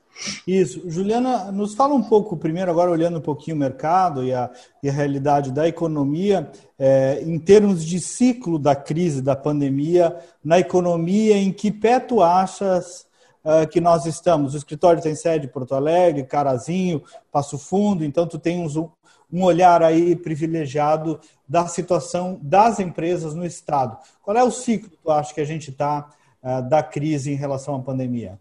Isso. 0.47 0.89
Juliana, 0.89 1.51
nos 1.51 1.73
fala 1.73 1.93
um 1.93 2.03
pouco, 2.03 2.37
primeiro, 2.37 2.71
agora 2.71 2.89
olhando 2.89 3.17
um 3.17 3.21
pouquinho 3.21 3.57
o 3.57 3.59
mercado 3.59 4.23
e 4.23 4.33
a, 4.33 4.49
e 4.81 4.89
a 4.89 4.91
realidade 4.91 5.51
da 5.51 5.67
economia, 5.67 6.49
é, 6.79 7.21
em 7.21 7.37
termos 7.37 7.85
de 7.85 7.99
ciclo 7.99 8.57
da 8.57 8.75
crise, 8.75 9.21
da 9.21 9.35
pandemia, 9.35 10.17
na 10.43 10.57
economia, 10.59 11.35
em 11.35 11.51
que 11.51 11.69
pé 11.71 11.99
tu 11.99 12.21
achas 12.21 13.05
uh, 13.45 13.67
que 13.67 13.79
nós 13.79 14.05
estamos. 14.05 14.53
O 14.53 14.57
escritório 14.57 15.01
tem 15.01 15.15
sede 15.15 15.45
em 15.45 15.49
Porto 15.49 15.75
Alegre, 15.75 16.25
Carazinho, 16.25 17.03
Passo 17.31 17.57
Fundo, 17.57 18.03
então 18.03 18.27
tu 18.27 18.39
tens 18.39 18.75
um, 18.75 18.89
olhar 19.31 19.83
aí 19.83 20.15
privilegiado 20.15 21.19
da 21.47 21.67
situação 21.67 22.39
das 22.41 22.79
empresas 22.79 23.35
no 23.35 23.45
Estado. 23.45 23.97
Qual 24.23 24.35
é 24.35 24.43
o 24.43 24.51
ciclo, 24.51 24.89
tu 25.03 25.11
acha, 25.11 25.33
que 25.33 25.41
a 25.41 25.45
gente 25.45 25.69
está 25.69 26.09
uh, 26.41 26.67
da 26.67 26.81
crise 26.81 27.31
em 27.31 27.35
relação 27.35 27.75
à 27.75 27.79
pandemia? 27.79 28.39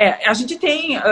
É, 0.00 0.28
a 0.28 0.32
gente 0.32 0.56
tem 0.56 0.96
uh, 0.96 1.02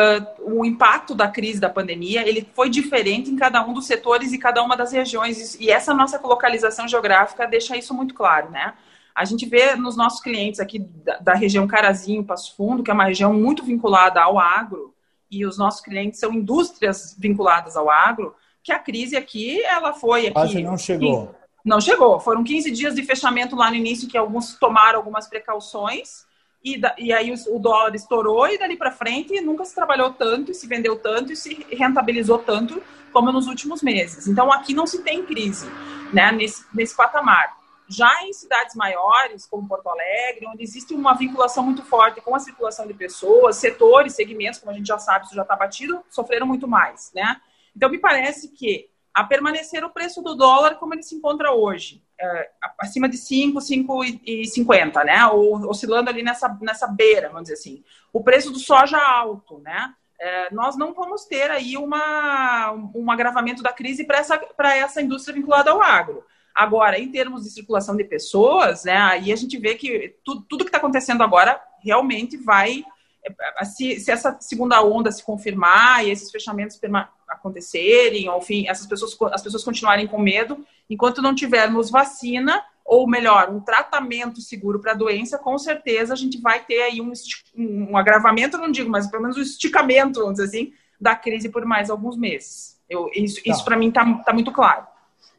o 0.43 0.65
impacto 0.65 1.13
da 1.13 1.27
crise 1.27 1.59
da 1.59 1.69
pandemia, 1.69 2.27
ele 2.27 2.49
foi 2.55 2.71
diferente 2.71 3.29
em 3.29 3.35
cada 3.35 3.61
um 3.67 3.73
dos 3.73 3.85
setores 3.85 4.33
e 4.33 4.39
cada 4.39 4.63
uma 4.63 4.77
das 4.77 4.93
regiões, 4.93 5.57
e 5.57 5.69
essa 5.69 5.93
nossa 5.93 6.21
localização 6.21 6.87
geográfica 6.87 7.49
deixa 7.49 7.77
isso 7.77 7.93
muito 7.93 8.15
claro, 8.15 8.49
né? 8.51 8.75
A 9.17 9.25
gente 9.25 9.47
vê 9.47 9.75
nos 9.75 9.97
nossos 9.97 10.21
clientes 10.21 10.61
aqui 10.61 10.79
da, 10.79 11.17
da, 11.17 11.35
região 11.35 11.67
Carazinho, 11.67 12.23
Passo 12.23 12.55
Fundo, 12.55 12.83
que 12.83 12.91
é 12.91 12.95
uma 12.95 13.07
região 13.07 13.33
muito 13.33 13.65
vinculada 13.65 14.21
ao 14.23 14.39
agro, 14.39 14.95
e 15.31 15.47
os 15.47 15.57
nossos 15.57 15.81
clientes 15.81 16.21
são 16.21 16.35
indústrias 16.35 17.17
vinculadas 17.19 17.79
ao 17.79 17.89
agro, 17.89 18.35
que 18.63 18.71
a 18.71 18.79
crise 18.79 19.17
aqui, 19.17 19.59
ela 19.65 19.95
foi 19.95 20.25
aqui. 20.27 20.33
Quase 20.33 20.63
não 20.63 20.77
chegou. 20.77 21.35
Não 21.65 21.81
chegou. 21.81 22.21
Foram 22.21 22.45
15 22.45 22.71
dias 22.71 22.95
de 22.95 23.03
fechamento 23.05 23.57
lá 23.57 23.71
no 23.71 23.77
início, 23.77 24.07
que 24.07 24.19
alguns 24.19 24.55
tomaram 24.59 24.99
algumas 24.99 25.27
precauções, 25.27 26.27
e, 26.63 26.77
da, 26.79 26.95
e 26.99 27.11
aí 27.11 27.33
o, 27.33 27.57
o, 27.57 27.59
dólar 27.59 27.95
estourou, 27.95 28.47
e 28.49 28.59
dali 28.59 28.77
para 28.77 28.93
frente 28.93 29.41
nunca 29.41 29.65
se 29.65 29.75
trabalhou 29.75 30.11
tanto, 30.11 30.51
e 30.51 30.55
se 30.55 30.67
vendeu 30.67 30.95
tanto, 30.99 31.33
e 31.33 31.37
se 31.37 31.67
rentabilizou 31.73 32.39
tanto 32.39 32.83
como 33.15 33.33
nos 33.33 33.47
últimos 33.47 33.83
meses. 33.83 34.29
Então 34.29 34.53
aqui 34.53 34.75
não 34.75 34.87
se 34.87 35.03
tem 35.03 35.25
crise, 35.25 35.67
né, 36.13 36.31
nesse, 36.33 36.67
nesse 36.75 36.95
patamar. 36.95 37.57
Já 37.89 38.11
em 38.25 38.33
cidades 38.33 38.75
maiores, 38.75 39.47
como 39.47 39.69
Porto 39.69 39.89
Alegre, 39.89 40.47
onde 40.47 40.63
existe 40.63 40.93
uma 40.93 41.15
vinculação 41.15 41.65
muito 41.65 41.83
forte 41.85 42.21
com 42.21 42.35
a 42.35 42.41
circulação 42.41 42.87
de 42.87 42.95
pessoas, 42.95 43.57
setores, 43.57 44.15
segmentos, 44.15 44.59
como 44.59 44.73
a 44.73 44.75
gente 44.75 44.87
já 44.87 44.99
sabe, 44.99 45.27
isso 45.27 45.35
já 45.35 45.43
está 45.43 45.55
batido, 45.55 46.03
sofreram 46.11 46.47
muito 46.47 46.67
mais, 46.67 47.13
né? 47.15 47.41
Então, 47.75 47.89
me 47.89 47.99
parece 47.99 48.49
que 48.49 48.89
a 49.15 49.25
permanecer 49.25 49.83
o 49.83 49.91
preço 49.91 50.21
do 50.21 50.35
dólar 50.35 50.75
como 50.75 50.95
ele 50.95 51.03
se 51.03 51.15
encontra 51.15 51.51
hoje, 51.51 52.03
é, 52.21 52.51
acima 52.79 53.09
de 53.09 53.17
5, 53.17 53.59
5,50, 53.59 55.05
né? 55.05 55.27
Ou 55.29 55.69
oscilando 55.69 56.11
ali 56.11 56.23
nessa, 56.23 56.49
nessa 56.61 56.87
beira, 56.87 57.29
vamos 57.29 57.45
dizer 57.45 57.55
assim. 57.55 57.83
O 58.13 58.23
preço 58.23 58.51
do 58.51 58.59
soja 58.59 58.99
alto, 58.99 59.59
né? 59.61 59.95
É, 60.19 60.53
nós 60.53 60.77
não 60.77 60.93
vamos 60.93 61.25
ter 61.25 61.51
aí 61.51 61.77
uma, 61.77 62.73
um 62.95 63.11
agravamento 63.11 63.63
da 63.63 63.73
crise 63.73 64.05
para 64.05 64.19
essa, 64.19 64.41
essa 64.59 65.01
indústria 65.01 65.35
vinculada 65.35 65.71
ao 65.71 65.81
agro. 65.81 66.25
Agora, 66.57 66.99
em 66.99 67.11
termos 67.11 67.45
de 67.45 67.51
circulação 67.51 67.95
de 67.95 68.03
pessoas, 68.03 68.85
né, 68.85 68.97
aí 68.97 69.31
a 69.31 69.37
gente 69.37 69.59
vê 69.59 69.75
que 69.75 70.17
tudo, 70.25 70.41
tudo 70.49 70.65
que 70.65 70.71
está 70.71 70.79
acontecendo 70.79 71.23
agora 71.23 71.61
realmente 71.85 72.39
vai. 72.39 72.83
É, 73.23 73.65
se, 73.65 74.01
se, 74.01 74.11
essa 74.11 74.39
segunda 74.41 74.83
onda 74.83 75.13
se 75.13 75.23
confirmar 75.23 76.03
e 76.03 76.11
esses 76.11 76.31
fechamentos 76.31 76.81
acontecerem, 77.29 78.31
ou 78.31 78.39
enfim, 78.39 78.67
essas 78.69 78.87
pessoas, 78.87 79.15
as 79.33 79.43
pessoas 79.43 79.63
continuarem 79.63 80.07
com 80.07 80.19
medo, 80.19 80.65
enquanto 80.89 81.21
não 81.21 81.35
tivermos 81.35 81.91
vacina, 81.91 82.65
ou 82.83 83.07
melhor, 83.07 83.51
um 83.51 83.61
tratamento 83.61 84.41
seguro 84.41 84.81
para 84.81 84.93
a 84.93 84.97
doença, 84.97 85.37
com 85.37 85.59
certeza 85.59 86.15
a 86.15 86.17
gente 86.17 86.41
vai 86.41 86.65
ter 86.65 86.81
aí 86.83 87.03
um, 87.03 87.13
um 87.59 87.99
agravamento, 87.99 88.57
não 88.57 88.71
digo, 88.71 88.89
mas 88.89 89.09
pelo 89.09 89.23
menos 89.23 89.37
um 89.37 89.43
esticamento, 89.43 90.21
vamos 90.21 90.37
dizer 90.37 90.45
assim, 90.45 90.73
da 90.99 91.15
crise 91.15 91.51
por 91.51 91.67
mais 91.67 91.91
alguns 91.91 92.17
meses. 92.17 92.81
Eu, 92.89 93.11
isso 93.15 93.43
tá. 93.45 93.53
isso 93.53 93.65
para 93.65 93.77
mim 93.77 93.89
está 93.89 94.05
tá 94.25 94.33
muito 94.33 94.53
claro. 94.53 94.87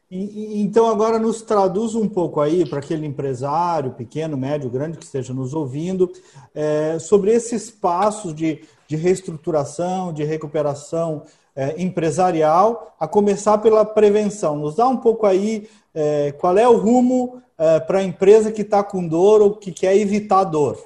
Então, 0.10 0.88
agora 0.88 1.20
nos 1.20 1.42
traduz 1.42 1.94
um 1.94 2.08
pouco 2.08 2.40
aí 2.40 2.66
para 2.66 2.80
aquele 2.80 3.06
empresário, 3.06 3.92
pequeno, 3.92 4.38
médio, 4.38 4.70
grande, 4.70 4.98
que 4.98 5.04
esteja 5.04 5.34
nos 5.34 5.54
ouvindo, 5.54 6.10
é, 6.56 6.98
sobre 6.98 7.32
esses 7.32 7.70
passos 7.70 8.34
de, 8.34 8.64
de 8.88 8.96
reestruturação, 8.96 10.14
de 10.14 10.24
recuperação 10.24 11.24
é, 11.54 11.82
empresarial, 11.82 12.96
a 12.98 13.06
começar 13.06 13.58
pela 13.58 13.84
prevenção. 13.84 14.56
Nos 14.56 14.76
dá 14.76 14.88
um 14.88 14.96
pouco 14.96 15.26
aí 15.26 15.68
é, 15.94 16.32
qual 16.40 16.58
é 16.58 16.68
o 16.70 16.78
rumo 16.78 17.42
é, 17.58 17.78
para 17.82 18.00
a 18.00 18.04
empresa 18.04 18.50
que 18.50 18.62
está 18.62 18.82
com 18.82 19.06
dor 19.06 19.42
ou 19.42 19.56
que 19.56 19.74
quer 19.74 19.98
evitar 19.98 20.46
dor. 20.46 20.78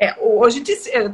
É, 0.00 0.14
hoje 0.20 0.64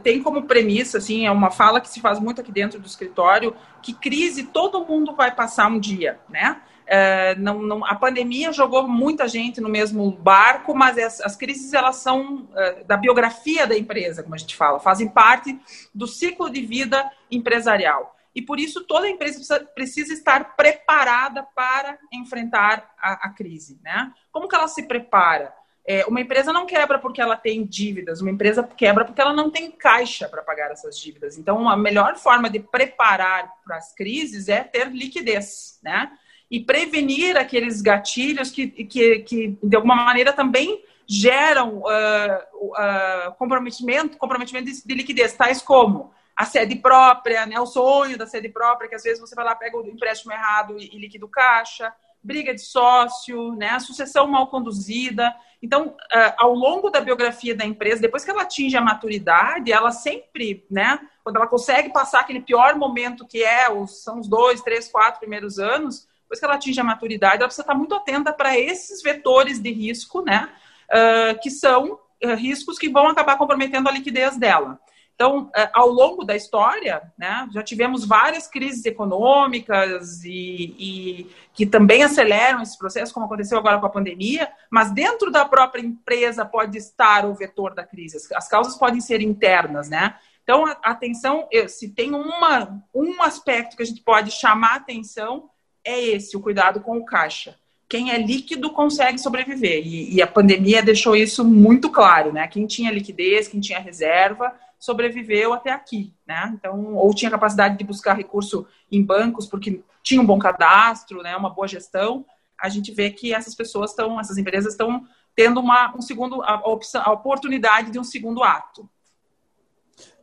tem 0.02 0.22
como 0.22 0.44
premissa, 0.44 0.98
assim, 0.98 1.26
é 1.26 1.30
uma 1.30 1.50
fala 1.50 1.80
que 1.80 1.88
se 1.88 2.00
faz 2.00 2.18
muito 2.18 2.40
aqui 2.40 2.50
dentro 2.50 2.80
do 2.80 2.86
escritório, 2.86 3.54
que 3.82 3.92
crise 3.92 4.44
todo 4.44 4.84
mundo 4.84 5.14
vai 5.14 5.32
passar 5.34 5.70
um 5.70 5.78
dia, 5.78 6.18
né? 6.28 6.60
É, 6.86 7.34
não, 7.36 7.62
não, 7.62 7.84
a 7.84 7.94
pandemia 7.94 8.52
jogou 8.52 8.86
muita 8.86 9.28
gente 9.28 9.60
no 9.60 9.68
mesmo 9.68 10.10
barco, 10.10 10.74
mas 10.74 10.98
as, 10.98 11.20
as 11.20 11.36
crises 11.36 11.72
elas 11.72 11.96
são 11.96 12.48
é, 12.54 12.84
da 12.84 12.96
biografia 12.96 13.66
da 13.66 13.76
empresa, 13.76 14.22
como 14.22 14.34
a 14.34 14.38
gente 14.38 14.56
fala, 14.56 14.80
fazem 14.80 15.08
parte 15.08 15.58
do 15.94 16.06
ciclo 16.06 16.50
de 16.50 16.60
vida 16.62 17.10
empresarial. 17.30 18.16
E 18.34 18.40
por 18.40 18.58
isso 18.58 18.84
toda 18.84 19.08
empresa 19.08 19.36
precisa, 19.36 19.60
precisa 19.74 20.12
estar 20.12 20.56
preparada 20.56 21.42
para 21.54 21.98
enfrentar 22.10 22.90
a, 22.98 23.26
a, 23.26 23.30
crise. 23.30 23.78
Né? 23.82 24.12
Como 24.30 24.48
que 24.48 24.54
ela 24.54 24.68
se 24.68 24.84
prepara? 24.84 25.54
É, 25.84 26.06
uma 26.06 26.20
empresa 26.20 26.52
não 26.52 26.64
quebra 26.64 26.98
porque 26.98 27.20
ela 27.20 27.36
tem 27.36 27.66
dívidas, 27.66 28.20
uma 28.20 28.30
empresa 28.30 28.62
quebra 28.62 29.04
porque 29.04 29.20
ela 29.20 29.32
não 29.32 29.50
tem 29.50 29.70
caixa 29.70 30.28
para 30.28 30.40
pagar 30.42 30.70
essas 30.70 30.96
dívidas. 30.96 31.36
Então, 31.36 31.68
a 31.68 31.76
melhor 31.76 32.16
forma 32.16 32.48
de 32.48 32.60
preparar 32.60 33.52
para 33.64 33.76
as 33.76 33.92
crises 33.92 34.48
é 34.48 34.62
ter 34.62 34.88
liquidez, 34.90 35.80
né? 35.82 36.12
E 36.52 36.60
prevenir 36.60 37.34
aqueles 37.38 37.80
gatilhos 37.80 38.50
que, 38.50 38.68
que, 38.68 39.20
que 39.20 39.58
de 39.62 39.74
alguma 39.74 39.96
maneira, 39.96 40.34
também 40.34 40.84
geram 41.08 41.78
uh, 41.78 42.62
uh, 42.62 43.34
comprometimento, 43.38 44.18
comprometimento 44.18 44.66
de, 44.70 44.84
de 44.84 44.94
liquidez, 44.94 45.32
tais 45.32 45.62
como 45.62 46.12
a 46.36 46.44
sede 46.44 46.76
própria, 46.76 47.46
né, 47.46 47.58
o 47.58 47.66
sonho 47.66 48.18
da 48.18 48.26
sede 48.26 48.50
própria, 48.50 48.88
que 48.88 48.94
às 48.94 49.02
vezes 49.02 49.18
você 49.18 49.34
vai 49.34 49.44
lá, 49.44 49.54
pega 49.54 49.78
o 49.78 49.86
empréstimo 49.86 50.32
errado 50.32 50.76
e, 50.78 50.94
e 50.94 50.98
liquida 50.98 51.24
o 51.24 51.28
caixa, 51.28 51.90
briga 52.22 52.54
de 52.54 52.60
sócio, 52.60 53.54
né, 53.54 53.70
a 53.70 53.80
sucessão 53.80 54.26
mal 54.26 54.46
conduzida. 54.46 55.34
Então, 55.62 55.88
uh, 55.88 56.34
ao 56.38 56.54
longo 56.54 56.90
da 56.90 57.00
biografia 57.00 57.54
da 57.54 57.64
empresa, 57.64 58.02
depois 58.02 58.24
que 58.24 58.30
ela 58.30 58.42
atinge 58.42 58.76
a 58.76 58.80
maturidade, 58.80 59.72
ela 59.72 59.90
sempre, 59.90 60.66
né, 60.70 60.98
quando 61.24 61.36
ela 61.36 61.46
consegue 61.46 61.92
passar 61.92 62.20
aquele 62.20 62.40
pior 62.40 62.76
momento 62.76 63.26
que 63.26 63.42
é, 63.42 63.70
os, 63.70 64.02
são 64.02 64.20
os 64.20 64.28
dois, 64.28 64.60
três, 64.60 64.88
quatro 64.88 65.20
primeiros 65.20 65.58
anos, 65.58 66.06
depois 66.32 66.38
que 66.38 66.44
ela 66.46 66.54
atinge 66.54 66.80
a 66.80 66.84
maturidade, 66.84 67.36
ela 67.36 67.46
precisa 67.46 67.62
estar 67.62 67.74
muito 67.74 67.94
atenta 67.94 68.32
para 68.32 68.58
esses 68.58 69.02
vetores 69.02 69.60
de 69.60 69.70
risco, 69.70 70.22
né, 70.22 70.48
uh, 70.88 71.38
que 71.40 71.50
são 71.50 71.92
uh, 72.24 72.34
riscos 72.36 72.78
que 72.78 72.88
vão 72.88 73.08
acabar 73.08 73.36
comprometendo 73.36 73.88
a 73.88 73.92
liquidez 73.92 74.36
dela. 74.38 74.80
Então, 75.14 75.50
é, 75.54 75.70
ao 75.74 75.88
longo 75.88 76.24
da 76.24 76.34
história, 76.34 77.02
né, 77.16 77.46
já 77.52 77.62
tivemos 77.62 78.04
várias 78.04 78.48
crises 78.48 78.84
econômicas 78.86 80.24
e, 80.24 80.74
e, 80.78 81.30
que 81.52 81.66
também 81.66 82.02
aceleram 82.02 82.62
esse 82.62 82.76
processo, 82.76 83.12
como 83.12 83.26
aconteceu 83.26 83.58
agora 83.58 83.78
com 83.78 83.86
a 83.86 83.90
pandemia, 83.90 84.50
mas 84.70 84.90
dentro 84.90 85.30
da 85.30 85.44
própria 85.44 85.82
empresa 85.82 86.46
pode 86.46 86.78
estar 86.78 87.26
o 87.26 87.34
vetor 87.34 87.74
da 87.74 87.84
crise. 87.84 88.16
As 88.34 88.48
causas 88.48 88.74
podem 88.74 89.00
ser 89.00 89.20
internas, 89.20 89.88
né? 89.88 90.16
Então, 90.42 90.64
atenção, 90.82 91.46
se 91.68 91.90
tem 91.90 92.12
uma, 92.14 92.82
um 92.92 93.22
aspecto 93.22 93.76
que 93.76 93.82
a 93.82 93.86
gente 93.86 94.02
pode 94.02 94.32
chamar 94.32 94.76
atenção, 94.76 95.50
é 95.84 96.00
esse, 96.00 96.36
o 96.36 96.40
cuidado 96.40 96.80
com 96.80 96.96
o 96.98 97.04
caixa. 97.04 97.56
Quem 97.88 98.10
é 98.10 98.18
líquido 98.18 98.70
consegue 98.72 99.18
sobreviver. 99.18 99.86
E, 99.86 100.14
e 100.14 100.22
a 100.22 100.26
pandemia 100.26 100.82
deixou 100.82 101.14
isso 101.14 101.44
muito 101.44 101.90
claro, 101.90 102.32
né? 102.32 102.48
Quem 102.48 102.66
tinha 102.66 102.90
liquidez, 102.90 103.48
quem 103.48 103.60
tinha 103.60 103.78
reserva, 103.78 104.54
sobreviveu 104.78 105.52
até 105.52 105.70
aqui, 105.70 106.12
né? 106.26 106.52
Então, 106.54 106.94
ou 106.94 107.14
tinha 107.14 107.30
capacidade 107.30 107.76
de 107.76 107.84
buscar 107.84 108.14
recurso 108.14 108.66
em 108.90 109.02
bancos 109.02 109.46
porque 109.46 109.82
tinha 110.02 110.20
um 110.20 110.26
bom 110.26 110.38
cadastro, 110.38 111.22
né, 111.22 111.36
uma 111.36 111.50
boa 111.50 111.68
gestão. 111.68 112.26
A 112.60 112.68
gente 112.68 112.92
vê 112.92 113.10
que 113.10 113.32
essas 113.32 113.54
pessoas 113.54 113.90
estão, 113.90 114.18
essas 114.18 114.38
empresas 114.38 114.72
estão 114.72 115.06
tendo 115.34 115.60
uma, 115.60 115.96
um 115.96 116.02
segundo, 116.02 116.42
a, 116.42 116.56
opção, 116.68 117.02
a 117.04 117.12
oportunidade 117.12 117.90
de 117.90 117.98
um 117.98 118.04
segundo 118.04 118.42
ato. 118.42 118.88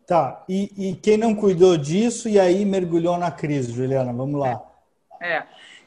Tá, 0.05 0.43
e, 0.49 0.71
e, 0.75 0.95
quem 0.95 1.17
não 1.17 1.35
cuidou 1.35 1.77
disso 1.77 2.27
e 2.27 2.39
aí 2.39 2.65
mergulhou 2.65 3.17
na 3.17 3.29
crise, 3.29 3.71
Juliana, 3.71 4.11
vamos 4.11 4.39
lá. 4.39 4.59
É, 5.19 5.43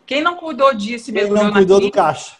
quem 0.06 0.20
não 0.20 0.36
cuidou 0.36 0.74
disso 0.74 1.10
e 1.10 1.12
mergulhou 1.12 1.44
quem 1.44 1.46
não 1.46 1.52
cuidou 1.54 1.80
do 1.80 1.90
caixa. 1.90 2.36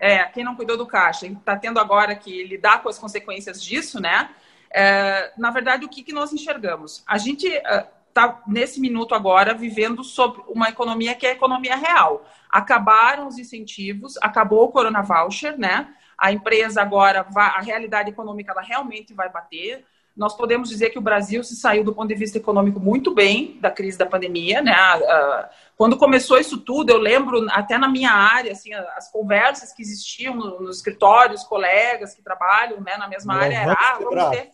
É, 0.00 0.24
quem 0.24 0.44
não 0.44 0.56
cuidou 0.56 0.76
do 0.76 0.86
caixa, 0.86 1.26
está 1.26 1.56
tendo 1.56 1.78
agora 1.78 2.14
que 2.16 2.44
lidar 2.44 2.82
com 2.82 2.88
as 2.88 2.98
consequências 2.98 3.62
disso, 3.62 4.00
né? 4.00 4.30
É, 4.72 5.32
na 5.36 5.50
verdade, 5.50 5.84
o 5.84 5.88
que, 5.88 6.02
que 6.02 6.12
nós 6.12 6.32
enxergamos? 6.32 7.04
A 7.06 7.18
gente 7.18 7.46
está, 7.46 8.24
é, 8.24 8.50
nesse 8.50 8.80
minuto 8.80 9.14
agora, 9.14 9.54
vivendo 9.54 10.02
sobre 10.02 10.42
uma 10.48 10.70
economia 10.70 11.14
que 11.14 11.26
é 11.26 11.30
a 11.30 11.34
economia 11.34 11.76
real. 11.76 12.26
Acabaram 12.50 13.28
os 13.28 13.38
incentivos, 13.38 14.16
acabou 14.20 14.64
o 14.64 14.72
Corona 14.72 15.02
Voucher, 15.02 15.56
né? 15.58 15.94
A 16.16 16.32
empresa 16.32 16.80
agora, 16.80 17.22
vai, 17.22 17.48
a 17.48 17.60
realidade 17.60 18.10
econômica, 18.10 18.52
ela 18.52 18.62
realmente 18.62 19.12
vai 19.12 19.28
bater. 19.28 19.84
Nós 20.16 20.36
podemos 20.36 20.68
dizer 20.68 20.90
que 20.90 20.98
o 20.98 21.02
Brasil 21.02 21.42
se 21.42 21.56
saiu 21.56 21.82
do 21.82 21.94
ponto 21.94 22.08
de 22.08 22.14
vista 22.14 22.38
econômico 22.38 22.78
muito 22.78 23.14
bem 23.14 23.58
da 23.60 23.70
crise 23.70 23.96
da 23.96 24.04
pandemia, 24.04 24.60
né? 24.60 24.74
Quando 25.76 25.96
começou 25.96 26.38
isso 26.38 26.58
tudo, 26.58 26.90
eu 26.90 26.98
lembro 26.98 27.46
até 27.50 27.78
na 27.78 27.88
minha 27.88 28.10
área, 28.10 28.52
assim, 28.52 28.74
as 28.74 29.10
conversas 29.10 29.72
que 29.72 29.82
existiam 29.82 30.34
nos 30.34 30.76
escritórios, 30.76 31.44
colegas 31.44 32.14
que 32.14 32.22
trabalham 32.22 32.80
né, 32.80 32.96
na 32.96 33.08
mesma 33.08 33.34
área, 33.34 33.56
era, 33.56 33.72
ah, 33.72 33.98
vamos 33.98 34.30
ter 34.30 34.50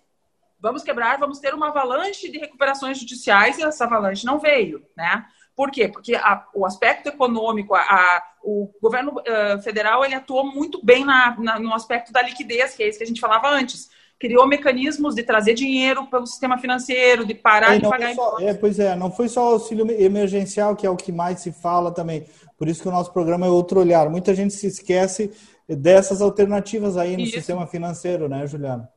vamos 0.61 0.83
quebrar, 0.83 1.19
vamos 1.19 1.39
ter 1.39 1.55
uma 1.55 1.69
avalanche 1.69 2.31
de 2.31 2.39
recuperações 2.39 2.99
judiciais 2.99 3.59
e 3.59 3.63
essa 3.63 3.85
avalanche 3.85 4.27
não 4.27 4.39
veio, 4.39 4.85
né? 4.97 5.25
Por 5.55 5.71
quê? 5.71 5.89
Porque 5.89 6.15
a, 6.15 6.47
o 6.55 6.65
aspecto 6.65 7.09
econômico, 7.09 7.75
a, 7.75 7.81
a, 7.81 8.23
o 8.43 8.73
governo 8.81 9.13
uh, 9.19 9.61
federal 9.63 10.05
ele 10.05 10.15
atuou 10.15 10.47
muito 10.47 10.85
bem 10.85 11.05
na, 11.05 11.37
na, 11.39 11.59
no 11.59 11.75
aspecto 11.75 12.13
da 12.13 12.23
liquidez, 12.23 12.75
que 12.75 12.83
é 12.83 12.89
isso 12.89 12.99
que 12.99 13.05
a 13.05 13.07
gente 13.07 13.21
falava 13.21 13.49
antes. 13.49 13.91
Criou 14.19 14.47
mecanismos 14.47 15.15
de 15.15 15.23
trazer 15.23 15.55
dinheiro 15.55 16.07
pelo 16.07 16.27
sistema 16.27 16.59
financeiro, 16.59 17.25
de 17.25 17.35
parar 17.35 17.77
é, 17.77 17.79
de 17.79 17.89
pagar 17.89 18.15
só, 18.15 18.39
é, 18.41 18.53
Pois 18.53 18.79
é, 18.79 18.97
não 18.97 19.13
foi 19.13 19.29
só 19.29 19.51
o 19.51 19.53
auxílio 19.53 19.89
emergencial, 19.91 20.75
que 20.75 20.87
é 20.87 20.91
o 20.91 20.97
que 20.97 21.13
mais 21.13 21.41
se 21.41 21.53
fala 21.53 21.93
também. 21.93 22.27
Por 22.57 22.69
isso 22.69 22.83
que 22.83 22.89
o 22.89 22.93
nosso 22.93 23.13
programa 23.13 23.47
é 23.47 23.49
outro 23.49 23.79
olhar. 23.79 24.11
Muita 24.11 24.35
gente 24.35 24.55
se 24.55 24.67
esquece 24.67 25.31
dessas 25.69 26.21
alternativas 26.21 26.97
aí 26.97 27.17
no 27.17 27.23
isso. 27.23 27.35
sistema 27.35 27.67
financeiro, 27.67 28.29
né, 28.29 28.47
Juliana? 28.47 28.91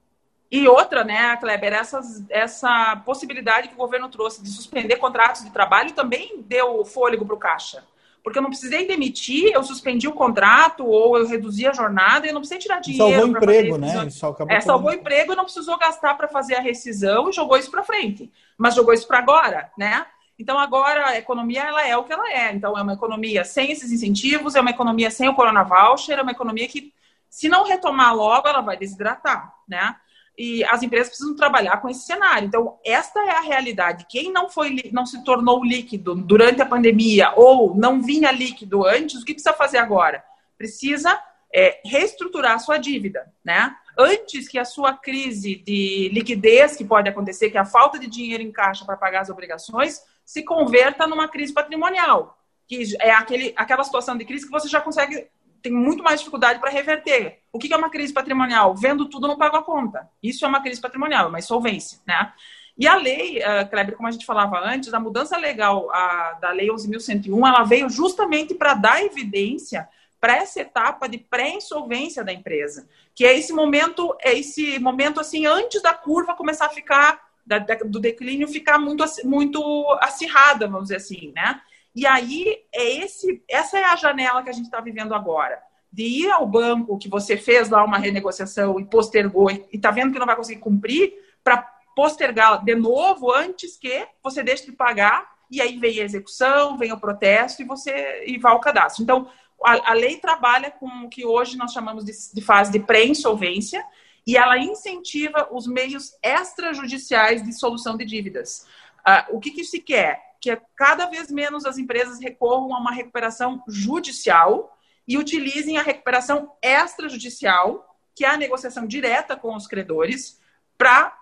E 0.52 0.68
outra, 0.68 1.04
né, 1.04 1.38
Kleber, 1.38 1.72
essas, 1.72 2.26
essa 2.30 3.02
possibilidade 3.06 3.70
que 3.70 3.74
o 3.74 3.78
governo 3.78 4.10
trouxe 4.10 4.44
de 4.44 4.50
suspender 4.50 4.98
contratos 4.98 5.46
de 5.46 5.50
trabalho 5.50 5.94
também 5.94 6.44
deu 6.46 6.84
fôlego 6.84 7.26
para 7.26 7.36
o 7.36 7.40
Caixa. 7.40 7.84
Porque 8.24 8.38
eu 8.38 8.44
não 8.44 8.50
precisei 8.50 8.88
demitir, 8.88 9.52
eu 9.52 9.64
suspendi 9.64 10.08
o 10.08 10.14
contrato 10.14 10.86
ou 10.86 11.18
eu 11.18 11.28
reduzi 11.28 11.66
a 11.66 11.74
jornada 11.74 12.26
e 12.26 12.30
eu 12.30 12.34
não 12.34 12.42
precisei 12.42 12.60
tirar 12.60 12.80
dinheiro. 12.80 13.20
Salvou 13.20 13.38
emprego, 13.38 13.78
né? 13.78 14.06
Isso 14.06 14.26
acabou 14.26 14.56
é, 14.56 14.62
salvou 14.62 14.94
emprego 14.94 15.34
e 15.34 15.36
não 15.36 15.44
precisou 15.44 15.78
gastar 15.78 16.16
para 16.16 16.28
fazer 16.28 16.56
a 16.56 16.62
rescisão 16.62 17.30
e 17.30 17.34
jogou 17.34 17.58
isso 17.58 17.72
para 17.72 17.84
frente. 17.84 18.32
Mas 18.58 18.76
jogou 18.76 18.94
isso 18.94 19.08
para 19.08 19.18
agora, 19.18 19.72
né? 19.78 20.06
Então 20.38 20.58
agora 20.58 21.08
a 21.08 21.18
economia 21.18 21.64
ela 21.64 21.88
é 21.88 21.96
o 21.98 22.04
que 22.04 22.14
ela 22.14 22.32
é. 22.32 22.54
Então 22.54 22.78
é 22.78 22.82
uma 22.82 22.94
economia 22.94 23.44
sem 23.44 23.72
esses 23.72 23.92
incentivos, 23.92 24.56
é 24.56 24.62
uma 24.62 24.72
economia 24.72 25.10
sem 25.10 25.28
o 25.28 25.36
Corona 25.36 25.64
Voucher, 25.64 26.18
é 26.18 26.22
uma 26.22 26.32
economia 26.32 26.68
que, 26.68 26.94
se 27.30 27.48
não 27.50 27.64
retomar 27.64 28.16
logo, 28.16 28.48
ela 28.48 28.62
vai 28.62 28.78
desidratar, 28.78 29.54
né? 29.68 29.96
E 30.38 30.64
as 30.66 30.82
empresas 30.82 31.10
precisam 31.10 31.36
trabalhar 31.36 31.78
com 31.78 31.90
esse 31.90 32.06
cenário. 32.06 32.48
Então, 32.48 32.80
esta 32.86 33.20
é 33.20 33.32
a 33.32 33.42
realidade. 33.42 34.06
Quem 34.10 34.32
não 34.32 34.50
foi 34.50 34.90
não 34.92 35.06
se 35.06 35.24
tornou 35.24 35.64
líquido 35.64 36.16
durante 36.16 36.62
a 36.62 36.66
pandemia 36.66 37.34
ou 37.36 37.76
não 37.76 38.02
vinha 38.02 38.32
líquido 38.32 38.86
antes, 38.86 39.22
o 39.22 39.26
que 39.26 39.34
precisa 39.34 39.54
fazer 39.54 39.78
agora? 39.78 40.24
Precisa 40.58 41.22
é, 41.54 41.82
reestruturar 41.86 42.54
a 42.54 42.60
sua 42.60 42.78
dívida, 42.78 43.32
né? 43.44 43.76
Antes 43.98 44.48
que 44.48 44.58
a 44.58 44.66
sua 44.66 44.94
crise 44.94 45.56
de 45.56 46.10
liquidez 46.14 46.78
que 46.78 46.86
pode 46.86 47.10
acontecer, 47.10 47.50
que 47.50 47.58
é 47.58 47.62
a 47.62 47.66
falta 47.66 48.00
de 48.00 48.08
dinheiro 48.08 48.42
em 48.42 48.52
caixa 48.52 48.86
para 48.86 48.96
pagar 48.96 49.22
as 49.22 49.30
obrigações, 49.30 50.02
se 50.26 50.44
converta 50.44 51.06
numa 51.06 51.28
crise 51.28 51.54
patrimonial, 51.54 52.38
que 52.66 52.96
é 53.00 53.12
aquele, 53.12 53.54
aquela 53.58 53.84
situação 53.84 54.18
de 54.18 54.24
crise 54.24 54.46
que 54.46 54.52
você 54.52 54.70
já 54.70 54.80
consegue 54.80 55.28
tem 55.62 55.72
muito 55.72 56.04
mais 56.04 56.20
dificuldade 56.20 56.60
para 56.60 56.70
reverter. 56.70 57.40
O 57.52 57.60
que 57.60 57.74
é 57.74 57.78
uma 57.78 57.90
crise 57.90 58.14
patrimonial? 58.14 58.76
Vendo 58.76 59.08
tudo, 59.08 59.28
não 59.28 59.38
pago 59.38 59.58
a 59.58 59.64
conta. 59.64 60.10
Isso 60.22 60.44
é 60.46 60.48
uma 60.48 60.62
crise 60.62 60.82
patrimonial, 60.82 61.26
é 61.26 61.30
uma 61.30 61.40
insolvência, 61.40 62.00
né? 62.08 62.34
E 62.78 62.88
a 62.88 62.96
lei, 62.96 63.40
uh, 63.40 63.70
Kleber, 63.70 63.96
como 63.96 64.08
a 64.08 64.12
gente 64.12 64.26
falava 64.26 64.60
antes, 64.60 64.94
a 64.94 65.00
mudança 65.00 65.38
legal 65.38 65.92
a, 65.92 66.38
da 66.42 66.52
Lei 66.52 66.70
11.101, 66.70 67.48
ela 67.48 67.64
veio 67.64 67.90
justamente 67.90 68.56
para 68.56 68.74
dar 68.74 69.04
evidência 69.04 69.88
para 70.20 70.38
essa 70.38 70.62
etapa 70.62 71.10
de 71.10 71.18
pré-insolvência 71.18 72.24
da 72.24 72.32
empresa, 72.32 72.88
que 73.14 73.26
é 73.26 73.38
esse 73.38 73.52
momento, 73.52 74.16
é 74.22 74.38
esse 74.38 74.78
momento 74.80 75.20
assim 75.20 75.48
antes 75.48 75.82
da 75.82 75.94
curva 75.94 76.36
começar 76.36 76.68
a 76.68 76.70
ficar 76.70 77.20
da, 77.46 77.58
da, 77.58 77.76
do 77.76 78.00
declínio 78.00 78.48
ficar 78.48 78.78
muito 78.78 79.04
muito 79.26 79.98
acirrada, 80.00 80.68
vamos 80.68 80.84
dizer 80.84 80.98
assim, 80.98 81.32
né? 81.36 81.60
E 81.96 82.06
aí 82.06 82.64
é 82.74 83.04
esse, 83.04 83.44
essa 83.50 83.78
é 83.78 83.84
a 83.84 83.96
janela 83.96 84.44
que 84.44 84.50
a 84.50 84.54
gente 84.54 84.66
está 84.66 84.80
vivendo 84.80 85.14
agora. 85.14 85.62
De 85.92 86.04
ir 86.04 86.32
ao 86.32 86.48
banco 86.48 86.98
que 86.98 87.10
você 87.10 87.36
fez 87.36 87.70
lá 87.70 87.84
uma 87.84 87.98
renegociação 87.98 88.80
e 88.80 88.86
postergou 88.86 89.52
e 89.52 89.68
está 89.74 89.92
vendo 89.92 90.14
que 90.14 90.20
não 90.20 90.26
vai 90.26 90.36
conseguir 90.36 90.62
cumprir, 90.62 91.14
para 91.44 91.58
postergar 91.96 92.64
de 92.64 92.76
novo 92.76 93.34
antes 93.34 93.78
que 93.78 94.08
você 94.24 94.42
deixe 94.42 94.66
de 94.66 94.72
pagar 94.72 95.30
e 95.50 95.62
aí 95.62 95.78
vem 95.78 96.00
a 96.00 96.04
execução, 96.04 96.78
vem 96.78 96.94
o 96.94 97.00
protesto 97.00 97.62
e 97.62 97.66
você 97.66 98.24
e 98.26 98.38
vai 98.38 98.54
ao 98.54 98.62
cadastro. 98.62 99.04
Então, 99.04 99.30
a, 99.64 99.92
a 99.92 99.94
lei 99.94 100.18
trabalha 100.18 100.72
com 100.72 100.88
o 101.04 101.10
que 101.10 101.26
hoje 101.26 101.58
nós 101.58 101.74
chamamos 101.74 102.06
de, 102.06 102.14
de 102.34 102.42
fase 102.42 102.72
de 102.72 102.80
pré-insolvência 102.80 103.86
e 104.26 104.38
ela 104.38 104.58
incentiva 104.58 105.50
os 105.52 105.68
meios 105.68 106.14
extrajudiciais 106.24 107.44
de 107.44 107.52
solução 107.54 107.98
de 107.98 108.06
dívidas. 108.06 108.66
Uh, 109.00 109.36
o 109.36 109.40
que, 109.40 109.52
que 109.52 109.64
se 109.64 109.80
quer? 109.80 110.22
Que 110.42 110.60
cada 110.76 111.06
vez 111.06 111.32
menos 111.32 111.66
as 111.66 111.78
empresas 111.78 112.20
recorram 112.20 112.76
a 112.76 112.80
uma 112.80 112.92
recuperação 112.92 113.64
judicial 113.68 114.78
e 115.08 115.18
utilizem 115.18 115.78
a 115.78 115.84
recuperação 115.84 116.52
extrajudicial, 116.62 117.98
que 118.16 118.26
é 118.26 118.30
a 118.30 118.38
negociação 118.38 118.86
direta 118.86 119.36
com 119.36 119.56
os 119.56 119.68
credores, 119.68 120.42
para 120.78 121.16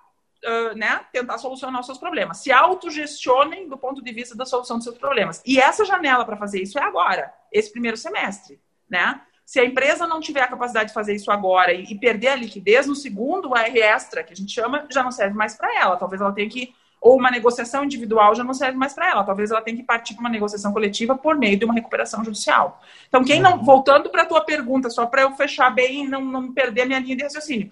uh, 0.45 0.75
né, 0.75 1.05
tentar 1.11 1.37
solucionar 1.37 1.81
os 1.81 1.85
seus 1.85 1.97
problemas. 1.97 2.37
Se 2.37 2.51
autogestionem 2.51 3.67
do 3.67 3.77
ponto 3.77 4.01
de 4.01 4.11
vista 4.11 4.35
da 4.35 4.45
solução 4.45 4.77
dos 4.77 4.85
seus 4.85 4.97
problemas. 4.97 5.41
E 5.45 5.59
essa 5.59 5.85
janela 5.85 6.25
para 6.25 6.37
fazer 6.37 6.61
isso 6.61 6.79
é 6.79 6.83
agora, 6.83 7.33
esse 7.51 7.71
primeiro 7.71 7.97
semestre. 7.97 8.59
Né? 8.89 9.21
Se 9.45 9.59
a 9.59 9.65
empresa 9.65 10.07
não 10.07 10.19
tiver 10.19 10.41
a 10.41 10.47
capacidade 10.47 10.89
de 10.89 10.93
fazer 10.93 11.15
isso 11.15 11.31
agora 11.31 11.73
e, 11.73 11.83
e 11.83 11.97
perder 11.97 12.29
a 12.29 12.35
liquidez, 12.35 12.85
no 12.87 12.95
segundo, 12.95 13.55
a 13.55 13.63
R 13.63 13.81
extra, 13.81 14.23
que 14.23 14.33
a 14.33 14.35
gente 14.35 14.51
chama, 14.51 14.87
já 14.89 15.03
não 15.03 15.11
serve 15.11 15.35
mais 15.35 15.55
para 15.55 15.75
ela. 15.75 15.97
Talvez 15.97 16.21
ela 16.21 16.31
tenha 16.31 16.49
que 16.49 16.75
ou 17.01 17.17
uma 17.17 17.31
negociação 17.31 17.83
individual 17.83 18.35
já 18.35 18.43
não 18.43 18.53
serve 18.53 18.77
mais 18.77 18.93
para 18.93 19.09
ela. 19.09 19.23
Talvez 19.23 19.51
ela 19.51 19.61
tenha 19.61 19.77
que 19.77 19.83
partir 19.83 20.13
para 20.13 20.21
uma 20.21 20.29
negociação 20.29 20.73
coletiva 20.73 21.17
por 21.17 21.37
meio 21.37 21.57
de 21.57 21.65
uma 21.65 21.73
recuperação 21.73 22.23
judicial. 22.23 22.81
Então, 23.07 23.23
quem 23.23 23.39
não, 23.39 23.63
voltando 23.63 24.09
para 24.09 24.23
a 24.23 24.25
tua 24.25 24.41
pergunta, 24.41 24.89
só 24.89 25.05
para 25.05 25.21
eu 25.21 25.31
fechar 25.31 25.69
bem 25.69 26.05
e 26.05 26.07
não, 26.07 26.23
não 26.23 26.53
perder 26.53 26.81
a 26.81 26.85
minha 26.85 26.99
linha 26.99 27.15
de 27.15 27.23
raciocínio. 27.23 27.71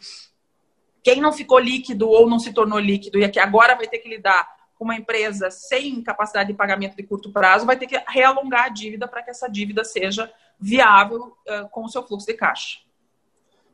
Quem 1.04 1.22
não 1.22 1.34
ficou 1.34 1.60
líquido 1.60 2.10
ou 2.10 2.30
não 2.30 2.40
se 2.40 2.54
tornou 2.54 2.80
líquido 2.80 3.20
e 3.20 3.30
que 3.30 3.40
agora 3.40 3.76
vai 3.76 3.88
ter 3.88 4.00
que 4.00 4.10
lidar 4.10 4.48
com 4.78 4.86
uma 4.86 4.96
empresa 4.96 5.50
sem 5.50 6.02
capacidade 6.02 6.52
de 6.52 6.54
pagamento 6.54 6.96
de 6.96 7.04
curto 7.04 7.32
prazo, 7.32 7.66
vai 7.66 7.78
ter 7.78 7.88
que 7.88 7.98
realongar 8.08 8.66
a 8.66 8.70
dívida 8.70 9.08
para 9.08 9.24
que 9.24 9.32
essa 9.32 9.50
dívida 9.50 9.84
seja 9.84 10.32
viável 10.60 11.36
uh, 11.48 11.68
com 11.72 11.84
o 11.84 11.90
seu 11.90 12.06
fluxo 12.06 12.28
de 12.28 12.34
caixa. 12.34 12.80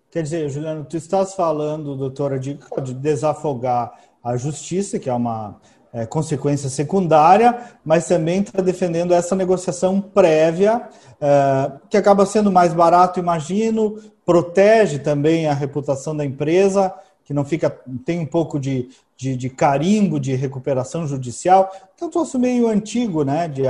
Quer 0.09 0.23
dizer, 0.23 0.47
Juliano, 0.47 0.85
tu 0.85 0.95
estás 0.95 1.33
falando, 1.33 1.95
doutora, 1.95 2.39
de, 2.39 2.57
de 2.83 2.93
desafogar 2.93 3.99
a 4.23 4.37
justiça, 4.37 4.97
que 4.97 5.09
é 5.09 5.13
uma 5.13 5.59
é, 5.93 6.05
consequência 6.05 6.69
secundária, 6.69 7.59
mas 7.85 8.07
também 8.07 8.41
está 8.41 8.61
defendendo 8.61 9.13
essa 9.13 9.35
negociação 9.35 10.01
prévia, 10.01 10.81
é, 11.21 11.71
que 11.89 11.97
acaba 11.97 12.25
sendo 12.25 12.51
mais 12.51 12.73
barato, 12.73 13.19
imagino, 13.19 13.99
protege 14.25 14.99
também 14.99 15.47
a 15.47 15.53
reputação 15.53 16.15
da 16.15 16.25
empresa, 16.25 16.93
que 17.25 17.33
não 17.33 17.45
fica, 17.45 17.69
tem 18.03 18.19
um 18.19 18.25
pouco 18.25 18.59
de, 18.59 18.89
de, 19.15 19.37
de 19.37 19.49
carimbo 19.49 20.19
de 20.19 20.35
recuperação 20.35 21.07
judicial. 21.07 21.71
Então, 21.95 22.09
troço 22.09 22.37
meio 22.37 22.67
antigo, 22.67 23.23
né, 23.23 23.47
de, 23.47 23.63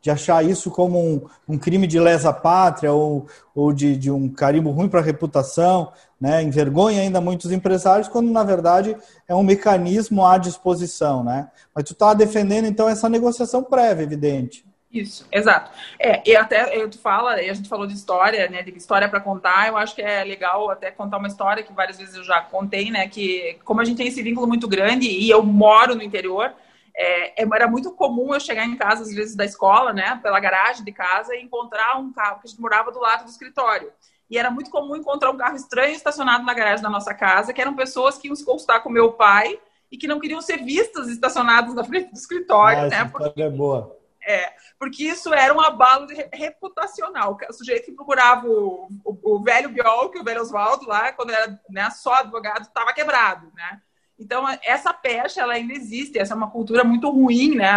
de 0.00 0.10
achar 0.10 0.44
isso 0.44 0.70
como 0.70 0.98
um, 0.98 1.22
um 1.46 1.58
crime 1.58 1.86
de 1.86 2.00
lesa 2.00 2.32
pátria 2.32 2.92
ou, 2.92 3.26
ou 3.54 3.72
de, 3.72 3.96
de 3.96 4.10
um 4.10 4.28
carimbo 4.28 4.70
ruim 4.70 4.88
para 4.88 5.00
a 5.00 5.02
reputação, 5.02 5.92
né, 6.24 6.42
envergonha 6.42 7.02
ainda 7.02 7.20
muitos 7.20 7.52
empresários, 7.52 8.08
quando 8.08 8.30
na 8.30 8.42
verdade 8.42 8.96
é 9.28 9.34
um 9.34 9.42
mecanismo 9.42 10.24
à 10.24 10.38
disposição, 10.38 11.22
né. 11.22 11.50
Mas 11.74 11.84
tu 11.84 11.92
está 11.92 12.14
defendendo 12.14 12.64
então 12.64 12.88
essa 12.88 13.10
negociação 13.10 13.62
prévia, 13.62 14.04
evidente. 14.04 14.64
Isso, 14.90 15.28
exato. 15.30 15.70
É, 15.98 16.22
e 16.26 16.34
até 16.34 16.74
eu 16.74 16.88
tu 16.88 16.98
fala, 16.98 17.34
a 17.34 17.52
gente 17.52 17.68
falou 17.68 17.86
de 17.86 17.92
história, 17.92 18.48
né? 18.48 18.62
De 18.62 18.70
história 18.74 19.06
para 19.06 19.20
contar, 19.20 19.68
eu 19.68 19.76
acho 19.76 19.94
que 19.94 20.00
é 20.00 20.24
legal 20.24 20.70
até 20.70 20.90
contar 20.90 21.18
uma 21.18 21.28
história 21.28 21.62
que 21.62 21.74
várias 21.74 21.98
vezes 21.98 22.14
eu 22.14 22.24
já 22.24 22.40
contei, 22.40 22.90
né? 22.90 23.06
Que 23.06 23.58
como 23.62 23.82
a 23.82 23.84
gente 23.84 23.98
tem 23.98 24.06
esse 24.06 24.22
vínculo 24.22 24.46
muito 24.46 24.66
grande 24.66 25.06
e 25.08 25.28
eu 25.28 25.42
moro 25.42 25.94
no 25.94 26.02
interior, 26.02 26.54
é, 26.96 27.42
é 27.42 27.46
era 27.54 27.66
muito 27.68 27.90
comum 27.90 28.32
eu 28.32 28.40
chegar 28.40 28.64
em 28.64 28.76
casa, 28.76 29.02
às 29.02 29.12
vezes, 29.12 29.36
da 29.36 29.44
escola, 29.44 29.92
né? 29.92 30.18
Pela 30.22 30.40
garagem 30.40 30.84
de 30.84 30.92
casa 30.92 31.34
e 31.34 31.42
encontrar 31.42 31.98
um 31.98 32.12
carro, 32.12 32.36
porque 32.36 32.46
a 32.46 32.50
gente 32.50 32.62
morava 32.62 32.90
do 32.90 33.00
lado 33.00 33.24
do 33.24 33.30
escritório. 33.30 33.92
E 34.34 34.38
era 34.38 34.50
muito 34.50 34.68
comum 34.68 34.96
encontrar 34.96 35.30
um 35.30 35.36
carro 35.36 35.54
estranho 35.54 35.94
estacionado 35.94 36.44
na 36.44 36.52
garagem 36.52 36.82
da 36.82 36.90
nossa 36.90 37.14
casa, 37.14 37.52
que 37.52 37.60
eram 37.60 37.76
pessoas 37.76 38.18
que 38.18 38.26
iam 38.26 38.34
se 38.34 38.44
consultar 38.44 38.80
com 38.80 38.90
meu 38.90 39.12
pai 39.12 39.56
e 39.92 39.96
que 39.96 40.08
não 40.08 40.18
queriam 40.18 40.42
ser 40.42 40.56
vistas 40.56 41.08
estacionadas 41.08 41.72
na 41.72 41.84
frente 41.84 42.10
do 42.10 42.18
escritório, 42.18 42.80
ah, 42.80 42.88
né? 42.88 43.04
Porque... 43.04 43.40
é 43.40 43.48
boa 43.48 43.96
é, 44.26 44.52
porque 44.76 45.04
isso 45.04 45.32
era 45.32 45.54
um 45.54 45.60
abalo 45.60 46.08
reputacional. 46.32 47.38
O 47.48 47.52
sujeito 47.52 47.84
que 47.84 47.92
procurava 47.92 48.48
o, 48.48 48.88
o, 49.04 49.34
o 49.34 49.42
velho 49.42 49.68
Biolk, 49.68 50.18
o 50.18 50.24
velho 50.24 50.40
Oswaldo 50.40 50.88
lá, 50.88 51.12
quando 51.12 51.30
era 51.30 51.60
né, 51.68 51.90
só 51.90 52.14
advogado, 52.14 52.62
estava 52.62 52.92
quebrado, 52.92 53.52
né? 53.54 53.82
Então, 54.18 54.46
essa 54.64 54.94
pecha, 54.94 55.42
ela 55.42 55.52
ainda 55.52 55.74
existe. 55.74 56.18
Essa 56.18 56.32
é 56.32 56.36
uma 56.36 56.50
cultura 56.50 56.82
muito 56.82 57.10
ruim, 57.10 57.54
né? 57.54 57.68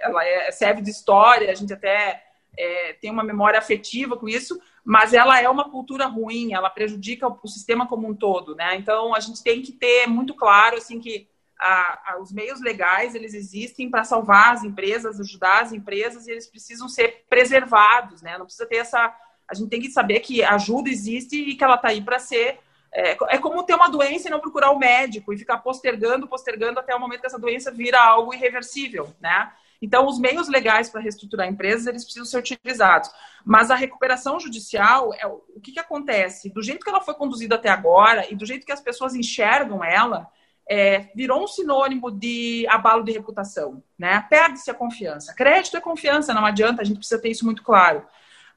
Ela 0.00 0.24
é, 0.24 0.50
serve 0.50 0.80
de 0.80 0.90
história, 0.90 1.50
a 1.50 1.54
gente 1.54 1.72
até 1.74 2.24
é, 2.56 2.94
tem 2.94 3.10
uma 3.10 3.22
memória 3.22 3.58
afetiva 3.58 4.16
com 4.16 4.28
isso, 4.28 4.58
mas 4.86 5.12
ela 5.12 5.40
é 5.40 5.48
uma 5.48 5.68
cultura 5.68 6.06
ruim, 6.06 6.54
ela 6.54 6.70
prejudica 6.70 7.26
o, 7.26 7.48
sistema 7.48 7.88
como 7.88 8.08
um 8.08 8.14
todo, 8.14 8.54
né? 8.54 8.76
Então, 8.76 9.16
a 9.16 9.18
gente 9.18 9.42
tem 9.42 9.60
que 9.60 9.72
ter 9.72 10.06
muito 10.06 10.32
claro, 10.32 10.76
assim, 10.76 11.00
que 11.00 11.26
a, 11.58 12.12
a, 12.12 12.20
os 12.20 12.30
meios 12.30 12.60
legais 12.60 13.16
eles 13.16 13.34
existem 13.34 13.90
para 13.90 14.04
salvar 14.04 14.52
as 14.52 14.62
empresas, 14.62 15.18
ajudar 15.18 15.62
as 15.62 15.72
empresas 15.72 16.28
e 16.28 16.30
eles 16.30 16.46
precisam 16.46 16.88
ser 16.88 17.24
preservados, 17.28 18.22
né? 18.22 18.38
Não 18.38 18.44
precisa 18.44 18.64
ter 18.64 18.76
essa. 18.76 19.12
A 19.48 19.54
gente 19.54 19.70
tem 19.70 19.80
que 19.80 19.90
saber 19.90 20.20
que 20.20 20.44
ajuda 20.44 20.88
existe 20.88 21.36
e 21.36 21.56
que 21.56 21.64
ela 21.64 21.74
está 21.74 21.88
aí 21.88 22.00
para 22.00 22.20
ser. 22.20 22.60
É, 22.98 23.10
é, 23.10 23.36
como 23.36 23.62
ter 23.62 23.74
uma 23.74 23.90
doença 23.90 24.26
e 24.26 24.30
não 24.30 24.40
procurar 24.40 24.70
o 24.70 24.78
médico 24.78 25.30
e 25.30 25.36
ficar 25.36 25.58
postergando, 25.58 26.26
postergando 26.26 26.80
até 26.80 26.94
o 26.94 26.98
momento 26.98 27.20
que 27.20 27.26
essa 27.26 27.38
doença 27.38 27.70
vira 27.70 28.02
algo 28.02 28.32
irreversível, 28.32 29.14
né? 29.20 29.52
Então, 29.82 30.06
os 30.06 30.18
meios 30.18 30.48
legais 30.48 30.88
para 30.88 31.02
reestruturar 31.02 31.46
empresas, 31.46 31.86
eles 31.86 32.02
precisam 32.02 32.24
ser 32.24 32.38
utilizados. 32.38 33.10
Mas 33.44 33.70
a 33.70 33.74
recuperação 33.74 34.40
judicial, 34.40 35.12
é, 35.12 35.26
o 35.26 35.60
que, 35.62 35.72
que 35.72 35.78
acontece? 35.78 36.48
Do 36.48 36.62
jeito 36.62 36.82
que 36.82 36.88
ela 36.88 37.02
foi 37.02 37.12
conduzida 37.12 37.56
até 37.56 37.68
agora 37.68 38.26
e 38.32 38.34
do 38.34 38.46
jeito 38.46 38.64
que 38.64 38.72
as 38.72 38.80
pessoas 38.80 39.14
enxergam 39.14 39.84
ela, 39.84 40.26
é, 40.66 41.10
virou 41.14 41.44
um 41.44 41.46
sinônimo 41.46 42.10
de 42.10 42.66
abalo 42.70 43.04
de 43.04 43.12
reputação, 43.12 43.82
né? 43.98 44.24
Perde-se 44.30 44.70
a 44.70 44.74
confiança. 44.74 45.34
Crédito 45.34 45.76
é 45.76 45.82
confiança, 45.82 46.32
não 46.32 46.46
adianta, 46.46 46.80
a 46.80 46.84
gente 46.84 46.96
precisa 46.96 47.20
ter 47.20 47.28
isso 47.28 47.44
muito 47.44 47.62
claro. 47.62 48.06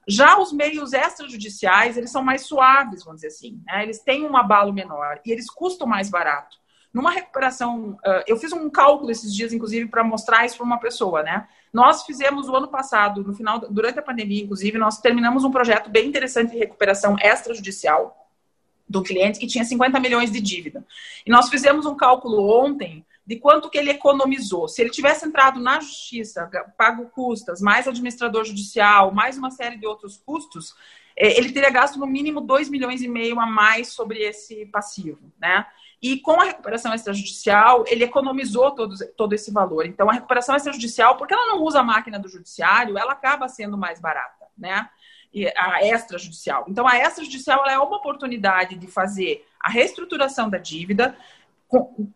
Já 0.09 0.39
os 0.39 0.51
meios 0.51 0.91
extrajudiciais, 0.91 1.95
eles 1.95 2.09
são 2.09 2.23
mais 2.23 2.41
suaves, 2.41 3.03
vamos 3.03 3.21
dizer 3.21 3.27
assim, 3.27 3.61
né? 3.63 3.83
Eles 3.83 3.99
têm 3.99 4.25
um 4.25 4.35
abalo 4.35 4.73
menor 4.73 5.21
e 5.23 5.31
eles 5.31 5.47
custam 5.47 5.85
mais 5.85 6.09
barato. 6.09 6.57
Numa 6.91 7.11
recuperação, 7.11 7.91
uh, 8.03 8.23
eu 8.25 8.35
fiz 8.35 8.51
um 8.51 8.67
cálculo 8.71 9.11
esses 9.11 9.31
dias, 9.31 9.53
inclusive, 9.53 9.87
para 9.87 10.03
mostrar 10.03 10.43
isso 10.47 10.57
para 10.57 10.65
uma 10.65 10.79
pessoa, 10.79 11.21
né? 11.21 11.47
Nós 11.71 12.03
fizemos 12.03 12.49
o 12.49 12.55
ano 12.55 12.67
passado, 12.67 13.23
no 13.23 13.35
final, 13.35 13.59
durante 13.59 13.99
a 13.99 14.01
pandemia, 14.01 14.43
inclusive, 14.43 14.79
nós 14.79 14.99
terminamos 14.99 15.43
um 15.43 15.51
projeto 15.51 15.91
bem 15.91 16.07
interessante 16.07 16.53
de 16.53 16.57
recuperação 16.57 17.15
extrajudicial 17.21 18.27
do 18.89 19.03
cliente 19.03 19.39
que 19.39 19.45
tinha 19.45 19.63
50 19.63 19.99
milhões 19.99 20.31
de 20.31 20.41
dívida. 20.41 20.83
E 21.23 21.29
nós 21.29 21.49
fizemos 21.49 21.85
um 21.85 21.95
cálculo 21.95 22.49
ontem 22.65 23.05
de 23.29 23.35
quanto 23.35 23.69
que 23.69 23.77
ele 23.77 23.91
economizou. 23.91 24.67
Se 24.67 24.81
ele 24.81 24.89
tivesse 24.89 25.23
entrado 25.23 25.59
na 25.59 25.79
justiça, 25.79 26.49
pago 26.75 27.05
custas, 27.11 27.61
mais 27.61 27.87
administrador 27.87 28.43
judicial, 28.43 29.11
mais 29.11 29.37
uma 29.37 29.51
série 29.51 29.77
de 29.77 29.85
outros 29.85 30.17
custos, 30.17 30.73
é, 31.15 31.37
ele 31.37 31.51
teria 31.51 31.69
gasto 31.69 31.99
no 31.99 32.07
mínimo 32.07 32.41
2 32.41 32.69
milhões 32.69 33.03
e 33.03 33.07
meio 33.07 33.39
a 33.39 33.45
mais 33.45 33.89
sobre 33.89 34.17
esse 34.17 34.65
passivo, 34.65 35.31
né? 35.39 35.67
E 36.01 36.17
com 36.19 36.41
a 36.41 36.45
recuperação 36.45 36.91
extrajudicial, 36.91 37.83
ele 37.85 38.03
economizou 38.03 38.71
todo, 38.71 38.95
todo 39.15 39.33
esse 39.33 39.51
valor. 39.51 39.85
Então, 39.85 40.09
a 40.09 40.13
recuperação 40.13 40.55
extrajudicial, 40.55 41.15
porque 41.15 41.35
ela 41.35 41.45
não 41.45 41.61
usa 41.61 41.81
a 41.81 41.83
máquina 41.83 42.17
do 42.17 42.27
judiciário, 42.27 42.97
ela 42.97 43.11
acaba 43.11 43.47
sendo 43.47 43.77
mais 43.77 43.99
barata, 43.99 44.47
né? 44.57 44.89
a 45.55 45.85
extrajudicial. 45.85 46.65
Então, 46.67 46.87
a 46.87 46.97
extrajudicial 46.97 47.63
é 47.67 47.77
uma 47.77 47.97
oportunidade 47.97 48.75
de 48.75 48.87
fazer 48.87 49.45
a 49.59 49.69
reestruturação 49.69 50.49
da 50.49 50.57
dívida, 50.57 51.15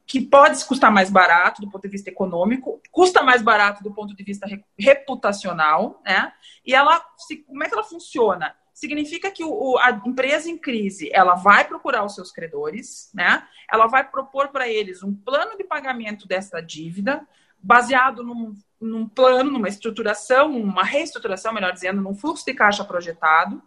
que 0.06 0.20
pode 0.22 0.64
custar 0.66 0.92
mais 0.92 1.10
barato 1.10 1.62
do 1.62 1.70
ponto 1.70 1.84
de 1.84 1.90
vista 1.90 2.10
econômico, 2.10 2.82
custa 2.92 3.22
mais 3.22 3.42
barato 3.42 3.84
do 3.84 3.94
ponto 3.94 4.16
de 4.16 4.24
vista 4.24 4.48
reputacional, 4.78 6.02
né? 6.04 6.34
E 6.66 6.74
ela, 6.74 7.00
como 7.46 7.64
é 7.64 7.68
que 7.68 7.74
ela 7.74 7.84
funciona? 7.84 8.56
Significa 8.74 9.30
que 9.30 9.44
o, 9.44 9.78
a 9.78 9.92
empresa 10.06 10.50
em 10.50 10.58
crise, 10.58 11.10
ela 11.14 11.36
vai 11.36 11.66
procurar 11.66 12.04
os 12.04 12.16
seus 12.16 12.32
credores, 12.32 13.12
né? 13.14 13.48
Ela 13.72 13.86
vai 13.86 14.10
propor 14.10 14.48
para 14.48 14.68
eles 14.68 15.04
um 15.04 15.14
plano 15.14 15.56
de 15.56 15.64
pagamento 15.64 16.28
dessa 16.28 16.60
dívida, 16.60 17.28
baseado 17.62 18.24
num 18.24 18.56
num 18.84 19.08
plano, 19.08 19.50
numa 19.50 19.70
estruturação, 19.70 20.52
uma 20.58 20.84
reestruturação, 20.84 21.54
melhor 21.54 21.72
dizendo, 21.72 22.02
num 22.02 22.14
fluxo 22.14 22.46
de 22.46 22.54
caixa 22.54 22.84
projetado. 22.84 23.64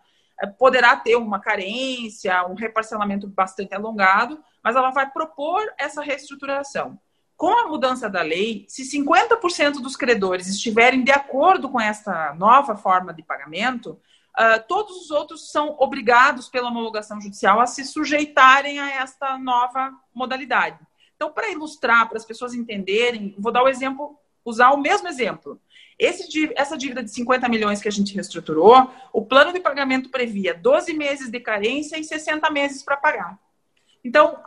Poderá 0.59 0.97
ter 0.97 1.17
uma 1.17 1.41
carência, 1.41 2.47
um 2.47 2.55
reparcelamento 2.55 3.27
bastante 3.27 3.75
alongado, 3.75 4.43
mas 4.63 4.77
ela 4.77 4.91
vai 4.91 5.11
propor 5.11 5.63
essa 5.79 6.03
reestruturação. 6.03 6.99
Com 7.37 7.53
a 7.59 7.69
mudança 7.69 8.09
da 8.09 8.23
lei, 8.23 8.65
se 8.69 8.83
50% 8.83 9.75
dos 9.75 9.95
credores 9.95 10.47
estiverem 10.47 11.05
de 11.05 11.13
acordo 11.13 11.69
com 11.69 11.81
essa 11.81 12.35
nova 12.35 12.77
forma 12.77 13.13
de 13.13 13.23
pagamento, 13.23 14.01
uh, 14.39 14.63
todos 14.67 14.97
os 15.03 15.11
outros 15.11 15.51
são 15.51 15.77
obrigados 15.79 16.49
pela 16.49 16.69
homologação 16.69 17.21
judicial 17.21 17.61
a 17.61 17.67
se 17.67 17.85
sujeitarem 17.85 18.79
a 18.81 18.91
esta 18.91 19.37
nova 19.37 19.93
modalidade. 20.15 20.79
Então, 21.15 21.31
para 21.31 21.51
ilustrar, 21.51 22.09
para 22.09 22.19
as 22.19 22.25
pessoas 22.25 22.55
entenderem, 22.55 23.35
vou 23.39 23.53
dar 23.53 23.63
o 23.63 23.69
exemplo, 23.69 24.19
usar 24.45 24.71
o 24.71 24.79
mesmo 24.79 25.09
exemplo. 25.09 25.61
Esse, 25.99 26.53
essa 26.57 26.77
dívida 26.77 27.03
de 27.03 27.11
50 27.11 27.49
milhões 27.49 27.81
que 27.81 27.89
a 27.89 27.93
gente 27.93 28.15
reestruturou, 28.15 28.91
o 29.13 29.25
plano 29.25 29.53
de 29.53 29.61
pagamento 29.61 30.11
previa 30.11 30.53
12 30.53 30.93
meses 30.93 31.31
de 31.31 31.41
carência 31.41 31.99
e 31.99 32.05
60 32.05 32.51
meses 32.51 32.83
para 32.83 32.97
pagar. 32.97 33.39
Então, 34.05 34.39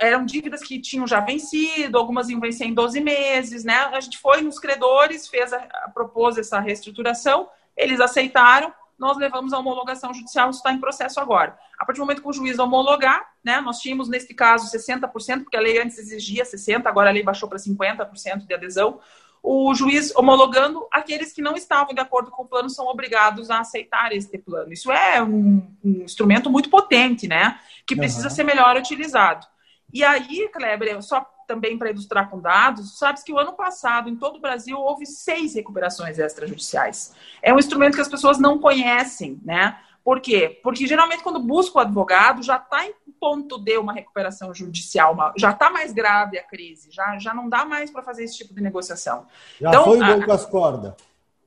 eram 0.00 0.24
dívidas 0.24 0.62
que 0.62 0.80
tinham 0.80 1.06
já 1.06 1.20
vencido, 1.20 1.98
algumas 1.98 2.30
iam 2.30 2.40
vencer 2.40 2.66
em 2.66 2.72
12 2.72 3.00
meses, 3.00 3.62
né? 3.62 3.74
A 3.92 4.00
gente 4.00 4.16
foi 4.18 4.40
nos 4.40 4.58
credores, 4.58 5.28
fez 5.28 5.52
a, 5.52 5.58
propôs 5.92 6.38
essa 6.38 6.58
reestruturação, 6.58 7.48
eles 7.76 8.00
aceitaram, 8.00 8.72
nós 8.98 9.18
levamos 9.18 9.52
a 9.52 9.58
homologação 9.58 10.14
judicial, 10.14 10.48
isso 10.48 10.60
está 10.60 10.72
em 10.72 10.80
processo 10.80 11.20
agora. 11.20 11.58
A 11.78 11.84
partir 11.84 11.98
do 11.98 12.06
momento 12.06 12.22
que 12.22 12.28
o 12.28 12.32
juiz 12.32 12.58
homologar, 12.58 13.28
né, 13.44 13.60
nós 13.60 13.78
tínhamos, 13.80 14.08
neste 14.08 14.32
caso, 14.32 14.70
60%, 14.74 15.42
porque 15.42 15.56
a 15.56 15.60
lei 15.60 15.82
antes 15.82 15.98
exigia 15.98 16.44
60%, 16.44 16.86
agora 16.86 17.10
a 17.10 17.12
lei 17.12 17.22
baixou 17.22 17.48
para 17.48 17.58
50% 17.58 18.46
de 18.46 18.54
adesão 18.54 19.00
o 19.46 19.74
juiz 19.74 20.10
homologando, 20.16 20.88
aqueles 20.90 21.30
que 21.30 21.42
não 21.42 21.54
estavam 21.54 21.92
de 21.92 22.00
acordo 22.00 22.30
com 22.30 22.44
o 22.44 22.48
plano 22.48 22.70
são 22.70 22.86
obrigados 22.86 23.50
a 23.50 23.60
aceitar 23.60 24.10
este 24.10 24.38
plano. 24.38 24.72
Isso 24.72 24.90
é 24.90 25.22
um, 25.22 25.62
um 25.84 26.02
instrumento 26.02 26.48
muito 26.48 26.70
potente, 26.70 27.28
né? 27.28 27.60
Que 27.86 27.94
precisa 27.94 28.28
uhum. 28.28 28.34
ser 28.34 28.42
melhor 28.42 28.74
utilizado. 28.74 29.46
E 29.92 30.02
aí, 30.02 30.48
Kleber, 30.48 31.02
só 31.02 31.20
também 31.46 31.76
para 31.76 31.90
ilustrar 31.90 32.30
com 32.30 32.40
dados, 32.40 32.98
sabes 32.98 33.22
que 33.22 33.34
o 33.34 33.38
ano 33.38 33.52
passado, 33.52 34.08
em 34.08 34.16
todo 34.16 34.36
o 34.36 34.40
Brasil, 34.40 34.78
houve 34.78 35.04
seis 35.04 35.54
recuperações 35.54 36.18
extrajudiciais. 36.18 37.14
É 37.42 37.52
um 37.52 37.58
instrumento 37.58 37.96
que 37.96 38.00
as 38.00 38.08
pessoas 38.08 38.38
não 38.38 38.58
conhecem, 38.58 39.38
né? 39.44 39.78
Por 40.02 40.20
quê? 40.20 40.58
Porque 40.62 40.86
geralmente 40.86 41.22
quando 41.22 41.38
busca 41.38 41.78
o 41.78 41.80
advogado 41.82 42.42
já 42.42 42.56
está 42.56 42.86
em 42.86 42.94
ponto 43.24 43.58
de 43.58 43.78
uma 43.78 43.94
recuperação 43.94 44.52
judicial, 44.52 45.14
uma, 45.14 45.32
já 45.34 45.50
está 45.50 45.70
mais 45.70 45.94
grave 45.94 46.38
a 46.38 46.42
crise, 46.42 46.90
já, 46.90 47.18
já 47.18 47.32
não 47.32 47.48
dá 47.48 47.64
mais 47.64 47.90
para 47.90 48.02
fazer 48.02 48.24
esse 48.24 48.36
tipo 48.36 48.52
de 48.52 48.60
negociação. 48.60 49.26
Já 49.58 49.70
então, 49.70 49.84
foi 49.84 49.98
o 49.98 50.04
boi 50.04 50.26
com 50.26 50.32
as 50.32 50.44
cordas. 50.44 50.92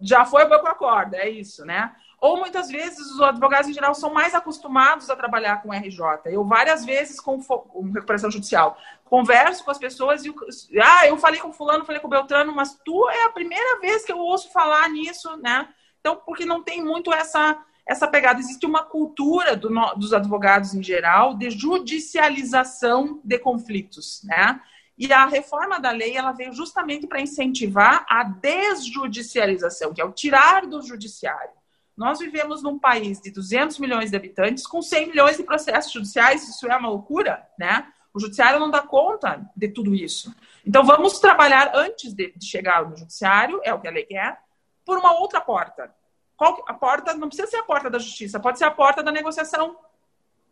Já 0.01 0.25
foi 0.25 0.43
o 0.43 0.49
boi 0.49 0.57
com 0.57 0.67
a 0.67 0.73
corda, 0.73 1.17
é 1.17 1.29
isso, 1.29 1.63
né? 1.63 1.95
Ou 2.19 2.35
muitas 2.37 2.69
vezes 2.69 3.11
os 3.11 3.21
advogados 3.21 3.69
em 3.69 3.73
geral 3.73 3.93
são 3.93 4.11
mais 4.11 4.33
acostumados 4.33 5.07
a 5.11 5.15
trabalhar 5.15 5.61
com 5.61 5.71
RJ. 5.71 6.01
Eu 6.25 6.43
várias 6.43 6.83
vezes 6.83 7.19
com, 7.19 7.39
com 7.39 7.91
recuperação 7.91 8.31
judicial 8.31 8.75
converso 9.05 9.63
com 9.63 9.69
as 9.69 9.77
pessoas 9.77 10.25
e 10.25 10.33
ah, 10.81 11.07
eu 11.07 11.15
falei 11.17 11.39
com 11.39 11.53
fulano, 11.53 11.85
falei 11.85 12.01
com 12.01 12.09
Beltrano, 12.09 12.51
mas 12.55 12.75
tu 12.83 13.07
é 13.07 13.25
a 13.25 13.29
primeira 13.29 13.79
vez 13.79 14.03
que 14.03 14.11
eu 14.11 14.17
ouço 14.17 14.51
falar 14.51 14.89
nisso, 14.89 15.37
né? 15.37 15.69
Então, 15.99 16.15
porque 16.25 16.43
não 16.43 16.63
tem 16.63 16.83
muito 16.83 17.13
essa 17.13 17.63
essa 17.87 18.07
pegada. 18.07 18.39
Existe 18.39 18.65
uma 18.65 18.83
cultura 18.83 19.55
do, 19.55 19.69
dos 19.95 20.13
advogados 20.13 20.73
em 20.73 20.83
geral 20.83 21.35
de 21.35 21.49
judicialização 21.49 23.21
de 23.23 23.39
conflitos, 23.39 24.21
né? 24.23 24.61
E 24.97 25.13
a 25.13 25.27
reforma 25.27 25.79
da 25.79 25.91
lei 25.91 26.17
ela 26.17 26.31
veio 26.31 26.51
justamente 26.51 27.05
para 27.05 27.21
incentivar 27.21 28.05
a 28.09 28.23
desjudicialização, 28.23 29.93
que 29.93 30.01
é 30.01 30.05
o 30.05 30.11
tirar 30.11 30.65
do 30.65 30.81
judiciário. 30.81 31.51
Nós 31.95 32.19
vivemos 32.19 32.63
num 32.63 32.79
país 32.79 33.21
de 33.21 33.31
200 33.31 33.79
milhões 33.79 34.09
de 34.09 34.17
habitantes 34.17 34.65
com 34.65 34.81
100 34.81 35.07
milhões 35.07 35.37
de 35.37 35.43
processos 35.43 35.91
judiciais, 35.91 36.47
isso 36.47 36.67
é 36.67 36.75
uma 36.75 36.89
loucura, 36.89 37.47
né? 37.59 37.87
O 38.13 38.19
judiciário 38.19 38.59
não 38.59 38.71
dá 38.71 38.81
conta 38.81 39.47
de 39.55 39.67
tudo 39.67 39.93
isso. 39.93 40.35
Então 40.65 40.83
vamos 40.83 41.19
trabalhar 41.19 41.71
antes 41.75 42.13
de, 42.13 42.33
chegar 42.41 42.87
no 42.87 42.97
judiciário, 42.97 43.61
é 43.63 43.73
o 43.73 43.79
que 43.79 43.87
a 43.87 43.91
lei 43.91 44.05
quer, 44.05 44.39
por 44.83 44.97
uma 44.97 45.19
outra 45.19 45.39
porta, 45.39 45.93
qual, 46.37 46.63
a 46.67 46.73
porta 46.73 47.13
não 47.15 47.27
precisa 47.27 47.49
ser 47.49 47.57
a 47.57 47.63
porta 47.63 47.89
da 47.89 47.97
justiça, 47.97 48.39
pode 48.39 48.59
ser 48.59 48.65
a 48.65 48.71
porta 48.71 49.01
da 49.01 49.11
negociação. 49.11 49.75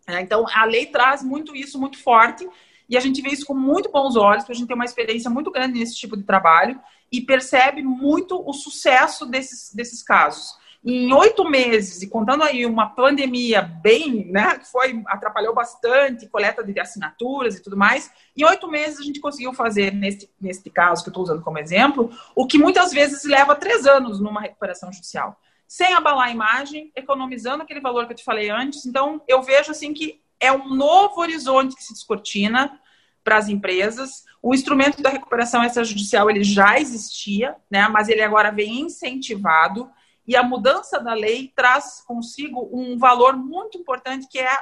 É, 0.08 0.20
então, 0.20 0.46
a 0.54 0.66
lei 0.66 0.88
traz 0.88 1.24
muito 1.24 1.56
isso, 1.56 1.80
muito 1.80 2.02
forte, 2.02 2.48
e 2.90 2.98
a 2.98 3.00
gente 3.00 3.22
vê 3.22 3.30
isso 3.30 3.46
com 3.46 3.54
muito 3.54 3.90
bons 3.90 4.16
olhos, 4.16 4.44
porque 4.44 4.54
a 4.54 4.56
gente 4.56 4.68
tem 4.68 4.76
uma 4.76 4.86
experiência 4.86 5.30
muito 5.30 5.52
grande 5.52 5.80
nesse 5.80 5.96
tipo 5.96 6.18
de 6.18 6.24
trabalho 6.24 6.80
e 7.12 7.22
percebe 7.22 7.82
muito 7.82 8.42
o 8.48 8.54
sucesso 8.54 9.26
desses, 9.26 9.74
desses 9.74 10.04
casos. 10.04 10.58
Em 10.84 11.12
oito 11.14 11.44
meses, 11.50 12.04
e 12.04 12.08
contando 12.08 12.44
aí 12.44 12.64
uma 12.64 12.88
pandemia 12.88 13.64
bem, 13.64 14.28
né, 14.32 14.60
que 14.60 14.72
foi, 14.72 15.02
atrapalhou 15.08 15.52
bastante, 15.52 16.28
coleta 16.28 16.64
de 16.64 16.80
assinaturas 16.80 17.56
e 17.56 17.64
tudo 17.64 17.76
mais, 17.76 18.12
em 18.38 18.44
oito 18.44 18.68
meses 18.70 19.00
a 19.00 19.04
gente 19.04 19.20
conseguiu 19.20 19.52
fazer, 19.52 19.92
nesse, 19.92 20.30
nesse 20.40 20.70
caso 20.70 21.04
que 21.04 21.10
eu 21.10 21.12
estou 21.12 21.24
usando 21.24 21.42
como 21.42 21.58
exemplo, 21.58 22.12
o 22.36 22.46
que 22.46 22.60
muitas 22.60 22.92
vezes 22.92 23.24
leva 23.24 23.56
três 23.56 23.88
anos 23.88 24.20
numa 24.20 24.42
recuperação 24.42 24.94
judicial 24.94 25.40
sem 25.68 25.94
abalar 25.94 26.28
a 26.28 26.32
imagem, 26.32 26.92
economizando 26.96 27.64
aquele 27.64 27.82
valor 27.82 28.06
que 28.06 28.14
eu 28.14 28.18
te 28.18 28.24
falei 28.24 28.50
antes. 28.50 28.86
Então, 28.86 29.22
eu 29.28 29.42
vejo 29.42 29.72
assim 29.72 29.94
que 29.94 30.22
é 30.40 30.52
um 30.52 30.74
novo 30.74 31.22
horizonte 31.22 31.76
que 31.76 31.84
se 31.84 31.94
descortina 31.94 32.80
para 33.24 33.38
as 33.38 33.50
empresas. 33.50 34.24
O 34.42 34.54
instrumento 34.54 35.02
da 35.02 35.10
recuperação 35.10 35.64
extrajudicial 35.64 36.30
ele 36.30 36.44
já 36.44 36.80
existia, 36.80 37.56
né? 37.70 37.88
Mas 37.88 38.10
ele 38.10 38.22
agora 38.22 38.52
vem 38.52 38.82
incentivado 38.82 39.90
e 40.28 40.36
a 40.36 40.44
mudança 40.44 41.00
da 41.00 41.14
lei 41.14 41.52
traz 41.56 42.04
consigo 42.06 42.70
um 42.72 42.98
valor 42.98 43.36
muito 43.36 43.78
importante 43.78 44.28
que 44.28 44.40
é 44.40 44.56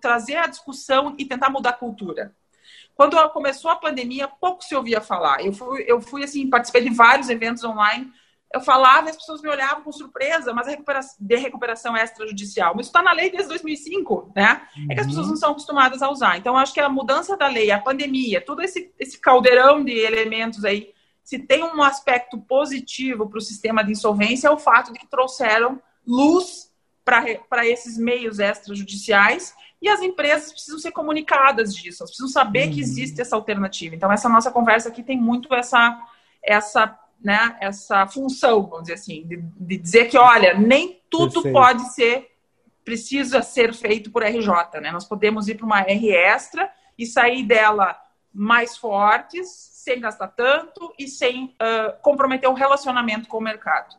trazer 0.00 0.36
a 0.36 0.46
discussão 0.46 1.14
e 1.18 1.24
tentar 1.24 1.50
mudar 1.50 1.70
a 1.70 1.74
cultura. 1.74 2.34
Quando 2.94 3.16
começou 3.30 3.70
a 3.70 3.76
pandemia, 3.76 4.28
pouco 4.28 4.62
se 4.62 4.74
ouvia 4.74 5.00
falar. 5.00 5.44
Eu 5.44 5.52
fui, 5.52 5.84
eu 5.86 6.00
fui 6.00 6.24
assim, 6.24 6.50
participei 6.50 6.82
de 6.82 6.90
vários 6.90 7.28
eventos 7.28 7.64
online 7.64 8.12
eu 8.52 8.60
falava 8.60 9.06
e 9.06 9.10
as 9.10 9.16
pessoas 9.16 9.42
me 9.42 9.48
olhavam 9.48 9.82
com 9.82 9.92
surpresa, 9.92 10.54
mas 10.54 10.66
a 10.66 10.70
recuperação, 10.70 11.16
de 11.20 11.36
recuperação 11.36 11.96
extrajudicial. 11.96 12.74
Mas 12.74 12.86
isso 12.86 12.90
está 12.90 13.02
na 13.02 13.12
lei 13.12 13.30
desde 13.30 13.48
2005, 13.48 14.32
né? 14.34 14.66
Uhum. 14.76 14.86
É 14.90 14.94
que 14.94 15.00
as 15.00 15.06
pessoas 15.06 15.26
uhum. 15.26 15.32
não 15.32 15.36
são 15.36 15.50
acostumadas 15.50 16.02
a 16.02 16.10
usar. 16.10 16.38
Então, 16.38 16.56
acho 16.56 16.72
que 16.72 16.80
a 16.80 16.88
mudança 16.88 17.36
da 17.36 17.46
lei, 17.46 17.70
a 17.70 17.78
pandemia, 17.78 18.40
todo 18.40 18.62
esse, 18.62 18.90
esse 18.98 19.20
caldeirão 19.20 19.84
de 19.84 19.92
elementos 19.92 20.64
aí, 20.64 20.94
se 21.22 21.38
tem 21.38 21.62
um 21.62 21.82
aspecto 21.82 22.38
positivo 22.38 23.28
para 23.28 23.38
o 23.38 23.42
sistema 23.42 23.84
de 23.84 23.92
insolvência, 23.92 24.48
é 24.48 24.50
o 24.50 24.56
fato 24.56 24.94
de 24.94 24.98
que 24.98 25.06
trouxeram 25.06 25.80
luz 26.06 26.72
para 27.04 27.66
esses 27.66 27.98
meios 27.98 28.38
extrajudiciais 28.38 29.54
e 29.80 29.88
as 29.88 30.00
empresas 30.00 30.52
precisam 30.52 30.78
ser 30.78 30.90
comunicadas 30.90 31.74
disso, 31.74 32.02
elas 32.02 32.10
precisam 32.10 32.28
saber 32.28 32.68
uhum. 32.68 32.74
que 32.74 32.80
existe 32.80 33.20
essa 33.20 33.36
alternativa. 33.36 33.94
Então, 33.94 34.10
essa 34.10 34.28
nossa 34.28 34.50
conversa 34.50 34.88
aqui 34.88 35.02
tem 35.02 35.18
muito 35.18 35.54
essa, 35.54 36.00
essa 36.42 36.98
né, 37.22 37.56
essa 37.60 38.06
função, 38.06 38.62
vamos 38.62 38.82
dizer 38.82 38.94
assim, 38.94 39.26
de, 39.26 39.36
de 39.36 39.76
dizer 39.76 40.06
que, 40.06 40.16
olha, 40.16 40.54
nem 40.54 41.02
tudo 41.10 41.42
Perfeito. 41.42 41.54
pode 41.54 41.94
ser, 41.94 42.30
precisa 42.84 43.42
ser 43.42 43.74
feito 43.74 44.10
por 44.10 44.22
RJ, 44.22 44.80
né? 44.80 44.90
Nós 44.90 45.04
podemos 45.04 45.48
ir 45.48 45.56
para 45.56 45.66
uma 45.66 45.80
R 45.80 46.10
extra 46.10 46.70
e 46.96 47.04
sair 47.04 47.42
dela 47.42 47.98
mais 48.32 48.76
fortes, 48.76 49.48
sem 49.48 50.00
gastar 50.00 50.28
tanto 50.28 50.92
e 50.98 51.08
sem 51.08 51.46
uh, 51.46 52.00
comprometer 52.02 52.48
o 52.48 52.54
relacionamento 52.54 53.28
com 53.28 53.38
o 53.38 53.42
mercado. 53.42 53.96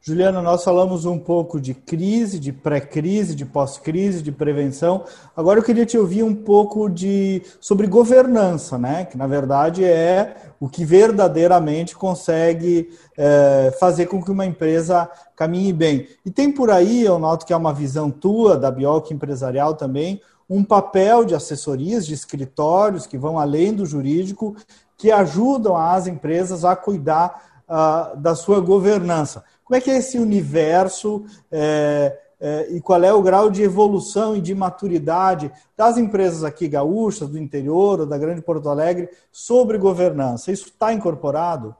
Juliana, 0.00 0.40
nós 0.40 0.62
falamos 0.62 1.04
um 1.04 1.18
pouco 1.18 1.60
de 1.60 1.74
crise, 1.74 2.38
de 2.38 2.52
pré-crise, 2.52 3.34
de 3.34 3.44
pós-crise, 3.44 4.22
de 4.22 4.30
prevenção. 4.30 5.04
Agora 5.36 5.58
eu 5.58 5.62
queria 5.62 5.84
te 5.84 5.98
ouvir 5.98 6.22
um 6.22 6.34
pouco 6.34 6.88
de 6.88 7.42
sobre 7.60 7.86
governança, 7.86 8.78
né? 8.78 9.04
Que 9.04 9.18
na 9.18 9.26
verdade 9.26 9.84
é 9.84 10.36
o 10.60 10.68
que 10.68 10.84
verdadeiramente 10.84 11.96
consegue 11.96 12.90
é, 13.16 13.76
fazer 13.78 14.06
com 14.06 14.22
que 14.22 14.30
uma 14.30 14.46
empresa 14.46 15.10
caminhe 15.36 15.72
bem. 15.72 16.08
E 16.24 16.30
tem 16.30 16.50
por 16.50 16.70
aí, 16.70 17.04
eu 17.04 17.18
noto 17.18 17.44
que 17.44 17.52
é 17.52 17.56
uma 17.56 17.74
visão 17.74 18.10
tua, 18.10 18.56
da 18.56 18.70
Bioc 18.70 19.10
Empresarial 19.10 19.74
também, 19.74 20.20
um 20.48 20.64
papel 20.64 21.24
de 21.24 21.34
assessorias, 21.34 22.06
de 22.06 22.14
escritórios 22.14 23.06
que 23.06 23.18
vão 23.18 23.38
além 23.38 23.74
do 23.74 23.84
jurídico, 23.84 24.56
que 24.96 25.10
ajudam 25.12 25.76
as 25.76 26.06
empresas 26.06 26.64
a 26.64 26.74
cuidar 26.74 27.62
uh, 27.68 28.16
da 28.16 28.34
sua 28.34 28.60
governança. 28.60 29.44
Como 29.68 29.76
é 29.76 29.82
que 29.82 29.90
é 29.90 29.98
esse 29.98 30.18
universo 30.18 31.26
é, 31.52 32.18
é, 32.40 32.68
e 32.70 32.80
qual 32.80 33.04
é 33.04 33.12
o 33.12 33.20
grau 33.20 33.50
de 33.50 33.62
evolução 33.62 34.34
e 34.34 34.40
de 34.40 34.54
maturidade 34.54 35.52
das 35.76 35.98
empresas 35.98 36.42
aqui 36.42 36.66
gaúchas, 36.66 37.28
do 37.28 37.38
interior 37.38 38.00
ou 38.00 38.06
da 38.06 38.16
Grande 38.16 38.40
Porto 38.40 38.70
Alegre 38.70 39.10
sobre 39.30 39.76
governança? 39.76 40.50
Isso 40.50 40.68
está 40.68 40.90
incorporado? 40.90 41.76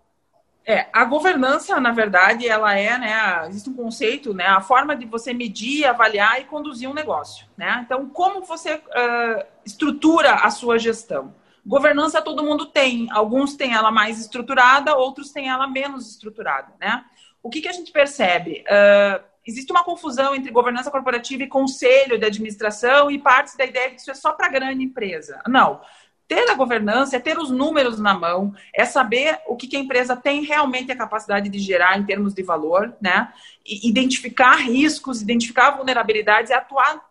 É, 0.66 0.86
a 0.92 1.02
governança, 1.06 1.80
na 1.80 1.92
verdade, 1.92 2.46
ela 2.46 2.74
é, 2.74 2.98
né, 2.98 3.48
existe 3.48 3.70
um 3.70 3.74
conceito, 3.74 4.34
né, 4.34 4.44
a 4.44 4.60
forma 4.60 4.94
de 4.94 5.06
você 5.06 5.32
medir, 5.32 5.86
avaliar 5.86 6.42
e 6.42 6.44
conduzir 6.44 6.90
um 6.90 6.92
negócio, 6.92 7.46
né? 7.56 7.80
Então, 7.86 8.06
como 8.10 8.44
você 8.44 8.74
uh, 8.74 9.46
estrutura 9.64 10.34
a 10.34 10.50
sua 10.50 10.78
gestão? 10.78 11.32
Governança 11.64 12.20
todo 12.20 12.42
mundo 12.42 12.66
tem, 12.66 13.08
alguns 13.10 13.56
têm 13.56 13.72
ela 13.72 13.90
mais 13.90 14.20
estruturada, 14.20 14.94
outros 14.94 15.30
têm 15.30 15.48
ela 15.48 15.66
menos 15.66 16.10
estruturada, 16.10 16.74
né? 16.78 17.02
O 17.42 17.50
que, 17.50 17.60
que 17.60 17.68
a 17.68 17.72
gente 17.72 17.92
percebe? 17.92 18.64
Uh, 18.66 19.24
existe 19.46 19.70
uma 19.72 19.84
confusão 19.84 20.34
entre 20.34 20.50
governança 20.50 20.90
corporativa 20.90 21.42
e 21.42 21.48
conselho 21.48 22.18
de 22.18 22.26
administração 22.26 23.10
e 23.10 23.18
parte 23.18 23.56
da 23.56 23.64
ideia 23.64 23.90
que 23.90 24.00
isso 24.00 24.10
é 24.10 24.14
só 24.14 24.32
para 24.32 24.48
grande 24.48 24.84
empresa. 24.84 25.40
Não. 25.46 25.80
Ter 26.26 26.50
a 26.50 26.54
governança 26.54 27.16
é 27.16 27.20
ter 27.20 27.38
os 27.38 27.50
números 27.50 27.98
na 27.98 28.12
mão, 28.12 28.54
é 28.74 28.84
saber 28.84 29.40
o 29.46 29.56
que, 29.56 29.66
que 29.66 29.76
a 29.78 29.80
empresa 29.80 30.14
tem 30.14 30.42
realmente 30.42 30.92
a 30.92 30.96
capacidade 30.96 31.48
de 31.48 31.58
gerar 31.58 31.98
em 31.98 32.04
termos 32.04 32.34
de 32.34 32.42
valor, 32.42 32.94
né? 33.00 33.32
E 33.64 33.88
identificar 33.88 34.56
riscos, 34.56 35.22
identificar 35.22 35.70
vulnerabilidades 35.70 36.50
e 36.50 36.54
atuar 36.54 37.02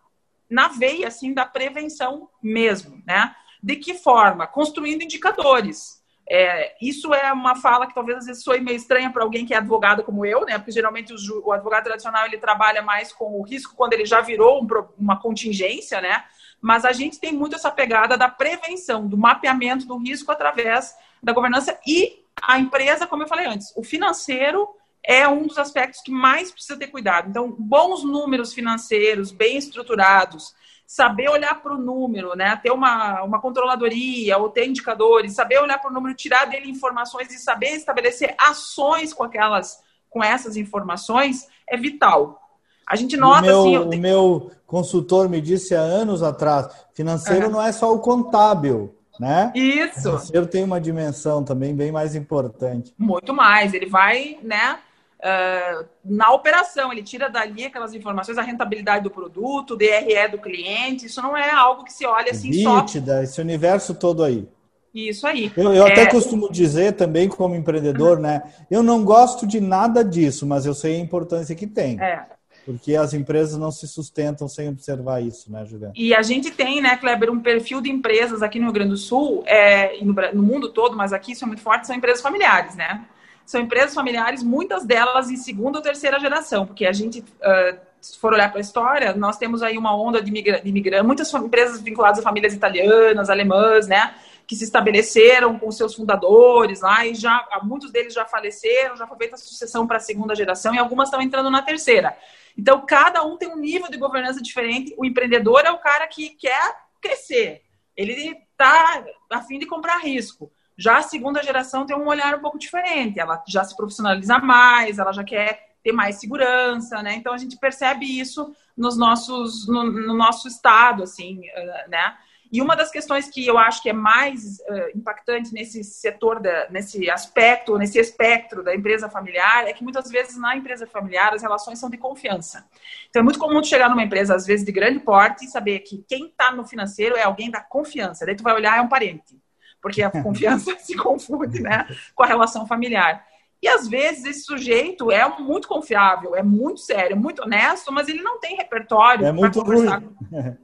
na 0.48 0.68
veia 0.68 1.08
assim 1.08 1.34
da 1.34 1.44
prevenção 1.44 2.28
mesmo, 2.40 3.02
né? 3.04 3.34
De 3.60 3.74
que 3.74 3.94
forma? 3.94 4.46
Construindo 4.46 5.02
indicadores. 5.02 5.97
É, 6.30 6.74
isso 6.80 7.14
é 7.14 7.32
uma 7.32 7.56
fala 7.56 7.86
que 7.86 7.94
talvez 7.94 8.18
às 8.18 8.26
vezes 8.26 8.44
soe 8.44 8.60
meio 8.60 8.76
estranha 8.76 9.10
para 9.10 9.22
alguém 9.24 9.46
que 9.46 9.54
é 9.54 9.56
advogado 9.56 10.02
como 10.02 10.26
eu, 10.26 10.44
né? 10.44 10.58
Porque 10.58 10.72
geralmente 10.72 11.12
o, 11.12 11.46
o, 11.46 11.52
advogado 11.52 11.84
tradicional 11.84 12.26
ele 12.26 12.36
trabalha 12.36 12.82
mais 12.82 13.12
com 13.12 13.40
o 13.40 13.42
risco 13.42 13.74
quando 13.74 13.94
ele 13.94 14.04
já 14.04 14.20
virou 14.20 14.62
um, 14.62 14.66
uma 14.98 15.18
contingência, 15.18 16.00
né? 16.00 16.24
Mas 16.60 16.84
a 16.84 16.92
gente 16.92 17.18
tem 17.18 17.32
muito 17.32 17.54
essa 17.54 17.70
pegada 17.70 18.16
da 18.16 18.28
prevenção, 18.28 19.06
do 19.06 19.16
mapeamento 19.16 19.86
do 19.86 19.96
risco 19.96 20.30
através 20.30 20.94
da 21.22 21.32
governança 21.32 21.78
e 21.86 22.22
a 22.42 22.58
empresa, 22.58 23.06
como 23.06 23.22
eu 23.22 23.28
falei 23.28 23.46
antes, 23.46 23.72
o 23.76 23.82
financeiro 23.82 24.68
é 25.02 25.26
um 25.26 25.46
dos 25.46 25.58
aspectos 25.58 26.02
que 26.02 26.10
mais 26.10 26.52
precisa 26.52 26.78
ter 26.78 26.88
cuidado. 26.88 27.30
Então, 27.30 27.50
bons 27.50 28.04
números 28.04 28.52
financeiros, 28.52 29.32
bem 29.32 29.56
estruturados, 29.56 30.54
saber 30.88 31.28
olhar 31.28 31.60
para 31.60 31.74
o 31.74 31.78
número, 31.78 32.34
né? 32.34 32.56
Ter 32.62 32.70
uma, 32.70 33.22
uma 33.22 33.38
controladoria 33.38 34.38
ou 34.38 34.48
ter 34.48 34.66
indicadores, 34.66 35.34
saber 35.34 35.60
olhar 35.60 35.78
para 35.78 35.90
o 35.90 35.92
número, 35.92 36.14
tirar 36.14 36.46
dele 36.46 36.70
informações 36.70 37.30
e 37.30 37.38
saber 37.38 37.72
estabelecer 37.72 38.34
ações 38.38 39.12
com 39.12 39.22
aquelas, 39.22 39.80
com 40.08 40.24
essas 40.24 40.56
informações 40.56 41.46
é 41.68 41.76
vital. 41.76 42.40
A 42.86 42.96
gente 42.96 43.18
nota 43.18 43.40
o 43.40 43.42
meu, 43.42 43.82
assim. 43.82 43.98
O 43.98 44.00
meu 44.00 44.50
consultor 44.66 45.28
me 45.28 45.42
disse 45.42 45.74
há 45.74 45.80
anos 45.80 46.22
atrás: 46.22 46.68
financeiro 46.94 47.50
não 47.50 47.60
é 47.60 47.70
só 47.70 47.92
o 47.92 47.98
contábil. 47.98 48.94
Né? 49.20 49.52
Isso. 49.54 49.98
O 49.98 50.02
financeiro 50.02 50.46
tem 50.46 50.64
uma 50.64 50.80
dimensão 50.80 51.44
também 51.44 51.74
bem 51.74 51.92
mais 51.92 52.14
importante. 52.14 52.94
Muito 52.96 53.34
mais. 53.34 53.74
Ele 53.74 53.86
vai, 53.86 54.38
né? 54.42 54.78
Uh, 55.18 55.84
na 56.04 56.32
operação, 56.32 56.92
ele 56.92 57.02
tira 57.02 57.28
dali 57.28 57.64
aquelas 57.64 57.92
informações, 57.92 58.38
a 58.38 58.42
rentabilidade 58.42 59.02
do 59.02 59.10
produto, 59.10 59.72
o 59.72 59.76
DRE 59.76 60.28
do 60.30 60.38
cliente, 60.38 61.06
isso 61.06 61.20
não 61.20 61.36
é 61.36 61.50
algo 61.50 61.82
que 61.82 61.92
se 61.92 62.06
olha 62.06 62.30
assim 62.30 62.50
Nítida, 62.50 63.16
só. 63.16 63.22
esse 63.22 63.40
universo 63.40 63.94
todo 63.94 64.22
aí. 64.22 64.48
Isso 64.94 65.26
aí. 65.26 65.52
Eu, 65.56 65.74
eu 65.74 65.86
é... 65.86 65.92
até 65.92 66.06
costumo 66.06 66.50
dizer 66.50 66.92
também, 66.92 67.28
como 67.28 67.54
empreendedor, 67.54 68.18
né? 68.18 68.42
Eu 68.70 68.82
não 68.82 69.04
gosto 69.04 69.46
de 69.46 69.60
nada 69.60 70.04
disso, 70.04 70.46
mas 70.46 70.66
eu 70.66 70.74
sei 70.74 70.96
a 70.96 71.00
importância 71.00 71.54
que 71.54 71.66
tem. 71.66 72.00
É. 72.00 72.24
Porque 72.64 72.96
as 72.96 73.14
empresas 73.14 73.58
não 73.58 73.70
se 73.70 73.88
sustentam 73.88 74.46
sem 74.46 74.68
observar 74.68 75.22
isso, 75.22 75.50
né, 75.50 75.64
Juliana? 75.64 75.94
E 75.96 76.14
a 76.14 76.22
gente 76.22 76.50
tem, 76.50 76.80
né, 76.80 76.96
Kleber, 76.96 77.30
um 77.30 77.40
perfil 77.40 77.80
de 77.80 77.90
empresas 77.90 78.42
aqui 78.42 78.58
no 78.58 78.66
Rio 78.66 78.74
Grande 78.74 78.90
do 78.90 78.96
Sul, 78.96 79.42
é, 79.46 79.98
e 79.98 80.04
no, 80.04 80.12
no 80.12 80.42
mundo 80.42 80.68
todo, 80.68 80.96
mas 80.96 81.12
aqui 81.12 81.32
isso 81.32 81.44
é 81.44 81.46
muito 81.46 81.62
forte, 81.62 81.86
são 81.86 81.96
empresas 81.96 82.20
familiares, 82.20 82.76
né? 82.76 83.04
São 83.48 83.62
empresas 83.62 83.94
familiares, 83.94 84.42
muitas 84.42 84.84
delas 84.84 85.30
em 85.30 85.36
segunda 85.36 85.78
ou 85.78 85.82
terceira 85.82 86.20
geração, 86.20 86.66
porque 86.66 86.84
a 86.84 86.92
gente, 86.92 87.20
uh, 87.20 87.78
se 87.98 88.18
for 88.18 88.34
olhar 88.34 88.50
para 88.50 88.58
a 88.58 88.60
história, 88.60 89.14
nós 89.14 89.38
temos 89.38 89.62
aí 89.62 89.78
uma 89.78 89.98
onda 89.98 90.20
de 90.20 90.30
imigrantes, 90.66 91.06
muitas 91.06 91.32
empresas 91.32 91.80
vinculadas 91.80 92.18
a 92.18 92.22
famílias 92.22 92.52
italianas, 92.52 93.30
alemãs, 93.30 93.86
né? 93.86 94.14
Que 94.46 94.54
se 94.54 94.64
estabeleceram 94.64 95.58
com 95.58 95.70
seus 95.70 95.94
fundadores 95.94 96.82
lá 96.82 97.06
e 97.06 97.14
já 97.14 97.42
muitos 97.62 97.90
deles 97.90 98.12
já 98.12 98.26
faleceram, 98.26 98.94
já 98.98 99.06
foi 99.06 99.16
feita 99.16 99.36
a 99.36 99.38
sucessão 99.38 99.86
para 99.86 99.96
a 99.96 100.00
segunda 100.00 100.34
geração 100.34 100.74
e 100.74 100.78
algumas 100.78 101.08
estão 101.08 101.22
entrando 101.22 101.50
na 101.50 101.62
terceira. 101.62 102.14
Então, 102.54 102.84
cada 102.84 103.24
um 103.24 103.38
tem 103.38 103.48
um 103.48 103.56
nível 103.56 103.90
de 103.90 103.96
governança 103.96 104.42
diferente. 104.42 104.94
O 104.98 105.06
empreendedor 105.06 105.62
é 105.64 105.70
o 105.70 105.78
cara 105.78 106.06
que 106.06 106.30
quer 106.30 106.76
crescer. 107.00 107.62
Ele 107.96 108.12
está 108.50 109.06
a 109.30 109.40
fim 109.40 109.58
de 109.58 109.64
comprar 109.64 109.96
risco. 110.00 110.52
Já 110.78 110.98
a 110.98 111.02
segunda 111.02 111.42
geração 111.42 111.84
tem 111.84 111.96
um 111.96 112.06
olhar 112.06 112.36
um 112.36 112.40
pouco 112.40 112.56
diferente, 112.56 113.18
ela 113.18 113.42
já 113.48 113.64
se 113.64 113.76
profissionaliza 113.76 114.38
mais, 114.38 115.00
ela 115.00 115.12
já 115.12 115.24
quer 115.24 115.74
ter 115.82 115.90
mais 115.90 116.20
segurança, 116.20 117.02
né? 117.02 117.14
Então 117.16 117.34
a 117.34 117.38
gente 117.38 117.56
percebe 117.56 118.06
isso 118.06 118.54
nos 118.76 118.96
nossos, 118.96 119.66
no, 119.66 119.82
no 119.82 120.14
nosso 120.14 120.46
estado, 120.46 121.02
assim, 121.02 121.40
uh, 121.40 121.90
né? 121.90 122.16
E 122.50 122.62
uma 122.62 122.76
das 122.76 122.90
questões 122.90 123.28
que 123.28 123.44
eu 123.44 123.58
acho 123.58 123.82
que 123.82 123.90
é 123.90 123.92
mais 123.92 124.58
uh, 124.60 124.96
impactante 124.96 125.52
nesse 125.52 125.82
setor, 125.82 126.40
da, 126.40 126.70
nesse 126.70 127.10
aspecto, 127.10 127.76
nesse 127.76 127.98
espectro 127.98 128.62
da 128.62 128.74
empresa 128.74 129.10
familiar, 129.10 129.66
é 129.66 129.72
que 129.72 129.82
muitas 129.82 130.08
vezes 130.08 130.38
na 130.38 130.56
empresa 130.56 130.86
familiar 130.86 131.34
as 131.34 131.42
relações 131.42 131.80
são 131.80 131.90
de 131.90 131.98
confiança. 131.98 132.64
Então 133.10 133.20
é 133.20 133.22
muito 133.24 133.38
comum 133.38 133.62
chegar 133.64 133.90
numa 133.90 134.04
empresa, 134.04 134.34
às 134.34 134.46
vezes 134.46 134.64
de 134.64 134.72
grande 134.72 135.00
porte, 135.00 135.44
e 135.44 135.48
saber 135.48 135.80
que 135.80 136.04
quem 136.08 136.28
está 136.28 136.52
no 136.52 136.64
financeiro 136.64 137.16
é 137.16 137.24
alguém 137.24 137.50
da 137.50 137.60
confiança. 137.60 138.24
Daí 138.24 138.36
tu 138.36 138.44
vai 138.44 138.54
olhar, 138.54 138.78
é 138.78 138.80
um 138.80 138.88
parente 138.88 139.36
porque 139.80 140.02
a 140.02 140.10
confiança 140.22 140.76
se 140.78 140.94
confunde 140.96 141.60
né, 141.60 141.86
com 142.14 142.22
a 142.22 142.26
relação 142.26 142.66
familiar. 142.66 143.24
E 143.60 143.66
às 143.66 143.88
vezes 143.88 144.24
esse 144.24 144.42
sujeito 144.42 145.10
é 145.10 145.28
muito 145.40 145.66
confiável, 145.66 146.36
é 146.36 146.42
muito 146.42 146.80
sério, 146.80 147.16
muito 147.16 147.42
honesto, 147.42 147.92
mas 147.92 148.08
ele 148.08 148.22
não 148.22 148.38
tem 148.38 148.56
repertório. 148.56 149.26
É 149.26 149.32
muito 149.32 149.60
ruim. 149.60 149.86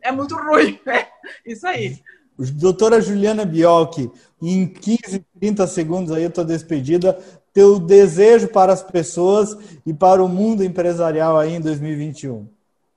É 0.01 0.13
muito 0.13 0.37
ruim, 0.37 0.79
é 0.87 1.09
isso 1.45 1.67
aí. 1.67 2.01
Doutora 2.37 3.01
Juliana 3.01 3.45
Biolchi, 3.45 4.11
em 4.43 4.67
15, 4.67 5.25
30 5.39 5.67
segundos 5.67 6.13
aí, 6.13 6.23
eu 6.23 6.29
estou 6.29 6.45
despedida. 6.45 7.19
Teu 7.53 7.79
desejo 7.79 8.49
para 8.49 8.73
as 8.73 8.83
pessoas 8.83 9.57
e 9.87 9.95
para 9.95 10.23
o 10.23 10.29
mundo 10.29 10.65
empresarial 10.65 11.39
aí 11.39 11.55
em 11.55 11.61
2021. 11.61 12.49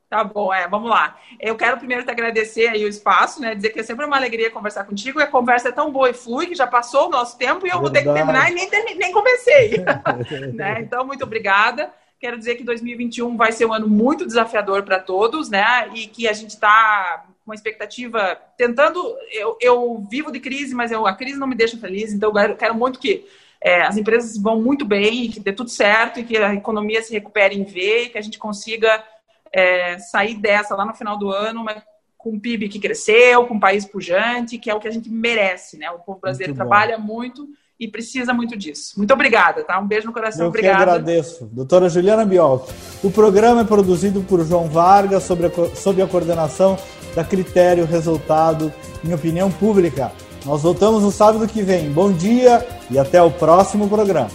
Tá 0.10 0.24
bom, 0.24 0.54
é, 0.54 0.68
vamos 0.70 0.90
lá. 0.90 1.18
Eu 1.38 1.58
quero 1.58 1.78
primeiro 1.78 2.06
te 2.06 2.10
agradecer 2.10 2.68
aí 2.68 2.86
o 2.86 2.88
espaço, 2.88 3.42
né? 3.42 3.54
Dizer 3.54 3.72
que 3.72 3.80
é 3.82 3.84
sempre 3.84 4.06
uma 4.06 4.16
alegria 4.16 4.50
conversar 4.50 4.86
contigo. 4.86 5.20
A 5.20 5.28
conversa 5.28 5.68
é 5.68 5.72
tão 5.72 5.92
boa 5.92 6.10
e 6.10 6.14
flui 6.14 6.48
que 6.48 6.56
já 6.56 6.66
passou 6.66 7.08
o 7.08 7.10
nosso 7.10 7.38
tempo 7.38 7.68
e 7.68 7.70
eu 7.70 7.82
Verdade. 7.82 7.82
vou 7.82 7.92
ter 7.92 8.04
que 8.04 8.14
terminar 8.14 8.50
e 8.50 8.56
nem, 8.56 8.96
nem 8.96 9.12
comecei. 9.12 9.84
né? 10.56 10.80
Então, 10.80 11.06
muito 11.06 11.24
obrigada. 11.24 11.92
Quero 12.20 12.38
dizer 12.38 12.56
que 12.56 12.64
2021 12.64 13.36
vai 13.36 13.52
ser 13.52 13.66
um 13.66 13.74
ano 13.74 13.88
muito 13.88 14.26
desafiador 14.26 14.84
para 14.84 14.98
todos, 14.98 15.50
né? 15.50 15.90
E 15.94 16.08
que 16.08 16.26
a 16.26 16.34
gente 16.34 16.52
está 16.52 17.26
com 17.44 17.52
uma 17.52 17.56
expectativa 17.56 18.38
tentando. 18.58 19.04
Eu, 19.32 19.58
eu 19.60 20.08
vivo 20.10 20.32
de 20.32 20.40
crise, 20.40 20.74
mas 20.74 20.90
eu, 20.90 21.06
a 21.06 21.14
crise 21.14 21.38
não 21.38 21.48
me 21.48 21.56
deixa 21.56 21.78
feliz, 21.78 22.14
então 22.14 22.32
eu 22.38 22.56
quero 22.56 22.74
muito 22.74 22.98
que 22.98 23.28
é, 23.60 23.82
as 23.82 23.98
empresas 23.98 24.38
vão 24.38 24.62
muito 24.62 24.86
bem, 24.86 25.30
que 25.30 25.40
dê 25.40 25.52
tudo 25.52 25.70
certo 25.70 26.20
e 26.20 26.24
que 26.24 26.38
a 26.38 26.54
economia 26.54 27.04
se 27.04 27.12
recupere 27.12 27.56
em 27.56 27.64
V 27.64 28.04
e 28.04 28.10
que 28.10 28.18
a 28.18 28.22
gente 28.22 28.40
consiga 28.40 29.04
é, 29.54 29.98
sair 30.00 30.36
dessa 30.36 30.76
lá 30.76 30.86
no 30.86 30.94
final 30.94 31.18
do 31.18 31.30
ano, 31.32 31.64
mas 31.64 31.82
com 32.18 32.32
um 32.32 32.40
PIB 32.40 32.68
que 32.68 32.80
cresceu, 32.80 33.46
com 33.46 33.54
um 33.54 33.60
país 33.60 33.86
pujante, 33.86 34.58
que 34.58 34.70
é 34.70 34.76
o 34.76 34.80
que 34.80 34.88
a 34.88 34.92
gente 34.92 35.10
merece, 35.10 35.78
né? 35.78 35.90
O 35.92 36.00
povo 36.00 36.20
brasileiro 36.20 36.54
muito 36.54 36.58
trabalha 36.58 36.98
muito 36.98 37.48
e 37.80 37.88
precisa 37.88 38.34
muito 38.34 38.58
disso. 38.58 38.94
Muito 38.98 39.14
obrigada, 39.14 39.64
tá? 39.64 39.80
Um 39.80 39.88
beijo 39.88 40.08
no 40.08 40.14
coração, 40.14 40.46
Eu 40.46 40.50
obrigada. 40.50 40.78
Eu 40.78 40.82
agradeço. 40.82 41.46
Doutora 41.46 41.90
Juliana 41.90 42.26
Biolk. 42.26 42.72
O 43.04 43.12
programa 43.12 43.62
é 43.62 43.64
produzido 43.64 44.22
por 44.24 44.44
João 44.44 44.68
Vargas 44.68 45.24
sob 45.24 45.46
a, 45.46 45.76
sob 45.76 46.02
a 46.02 46.08
coordenação 46.08 46.78
da 47.16 47.24
Critério 47.24 47.86
Resultado 47.86 48.74
em 49.04 49.14
Opinião 49.14 49.52
Pública. 49.52 50.12
Nós 50.46 50.64
voltamos 50.64 51.04
no 51.04 51.12
sábado 51.12 51.48
que 51.48 51.62
vem. 51.62 51.92
Bom 51.92 52.12
dia 52.12 52.66
e 52.90 52.98
até 52.98 53.22
o 53.22 53.30
próximo 53.30 53.88
programa. 53.88 54.30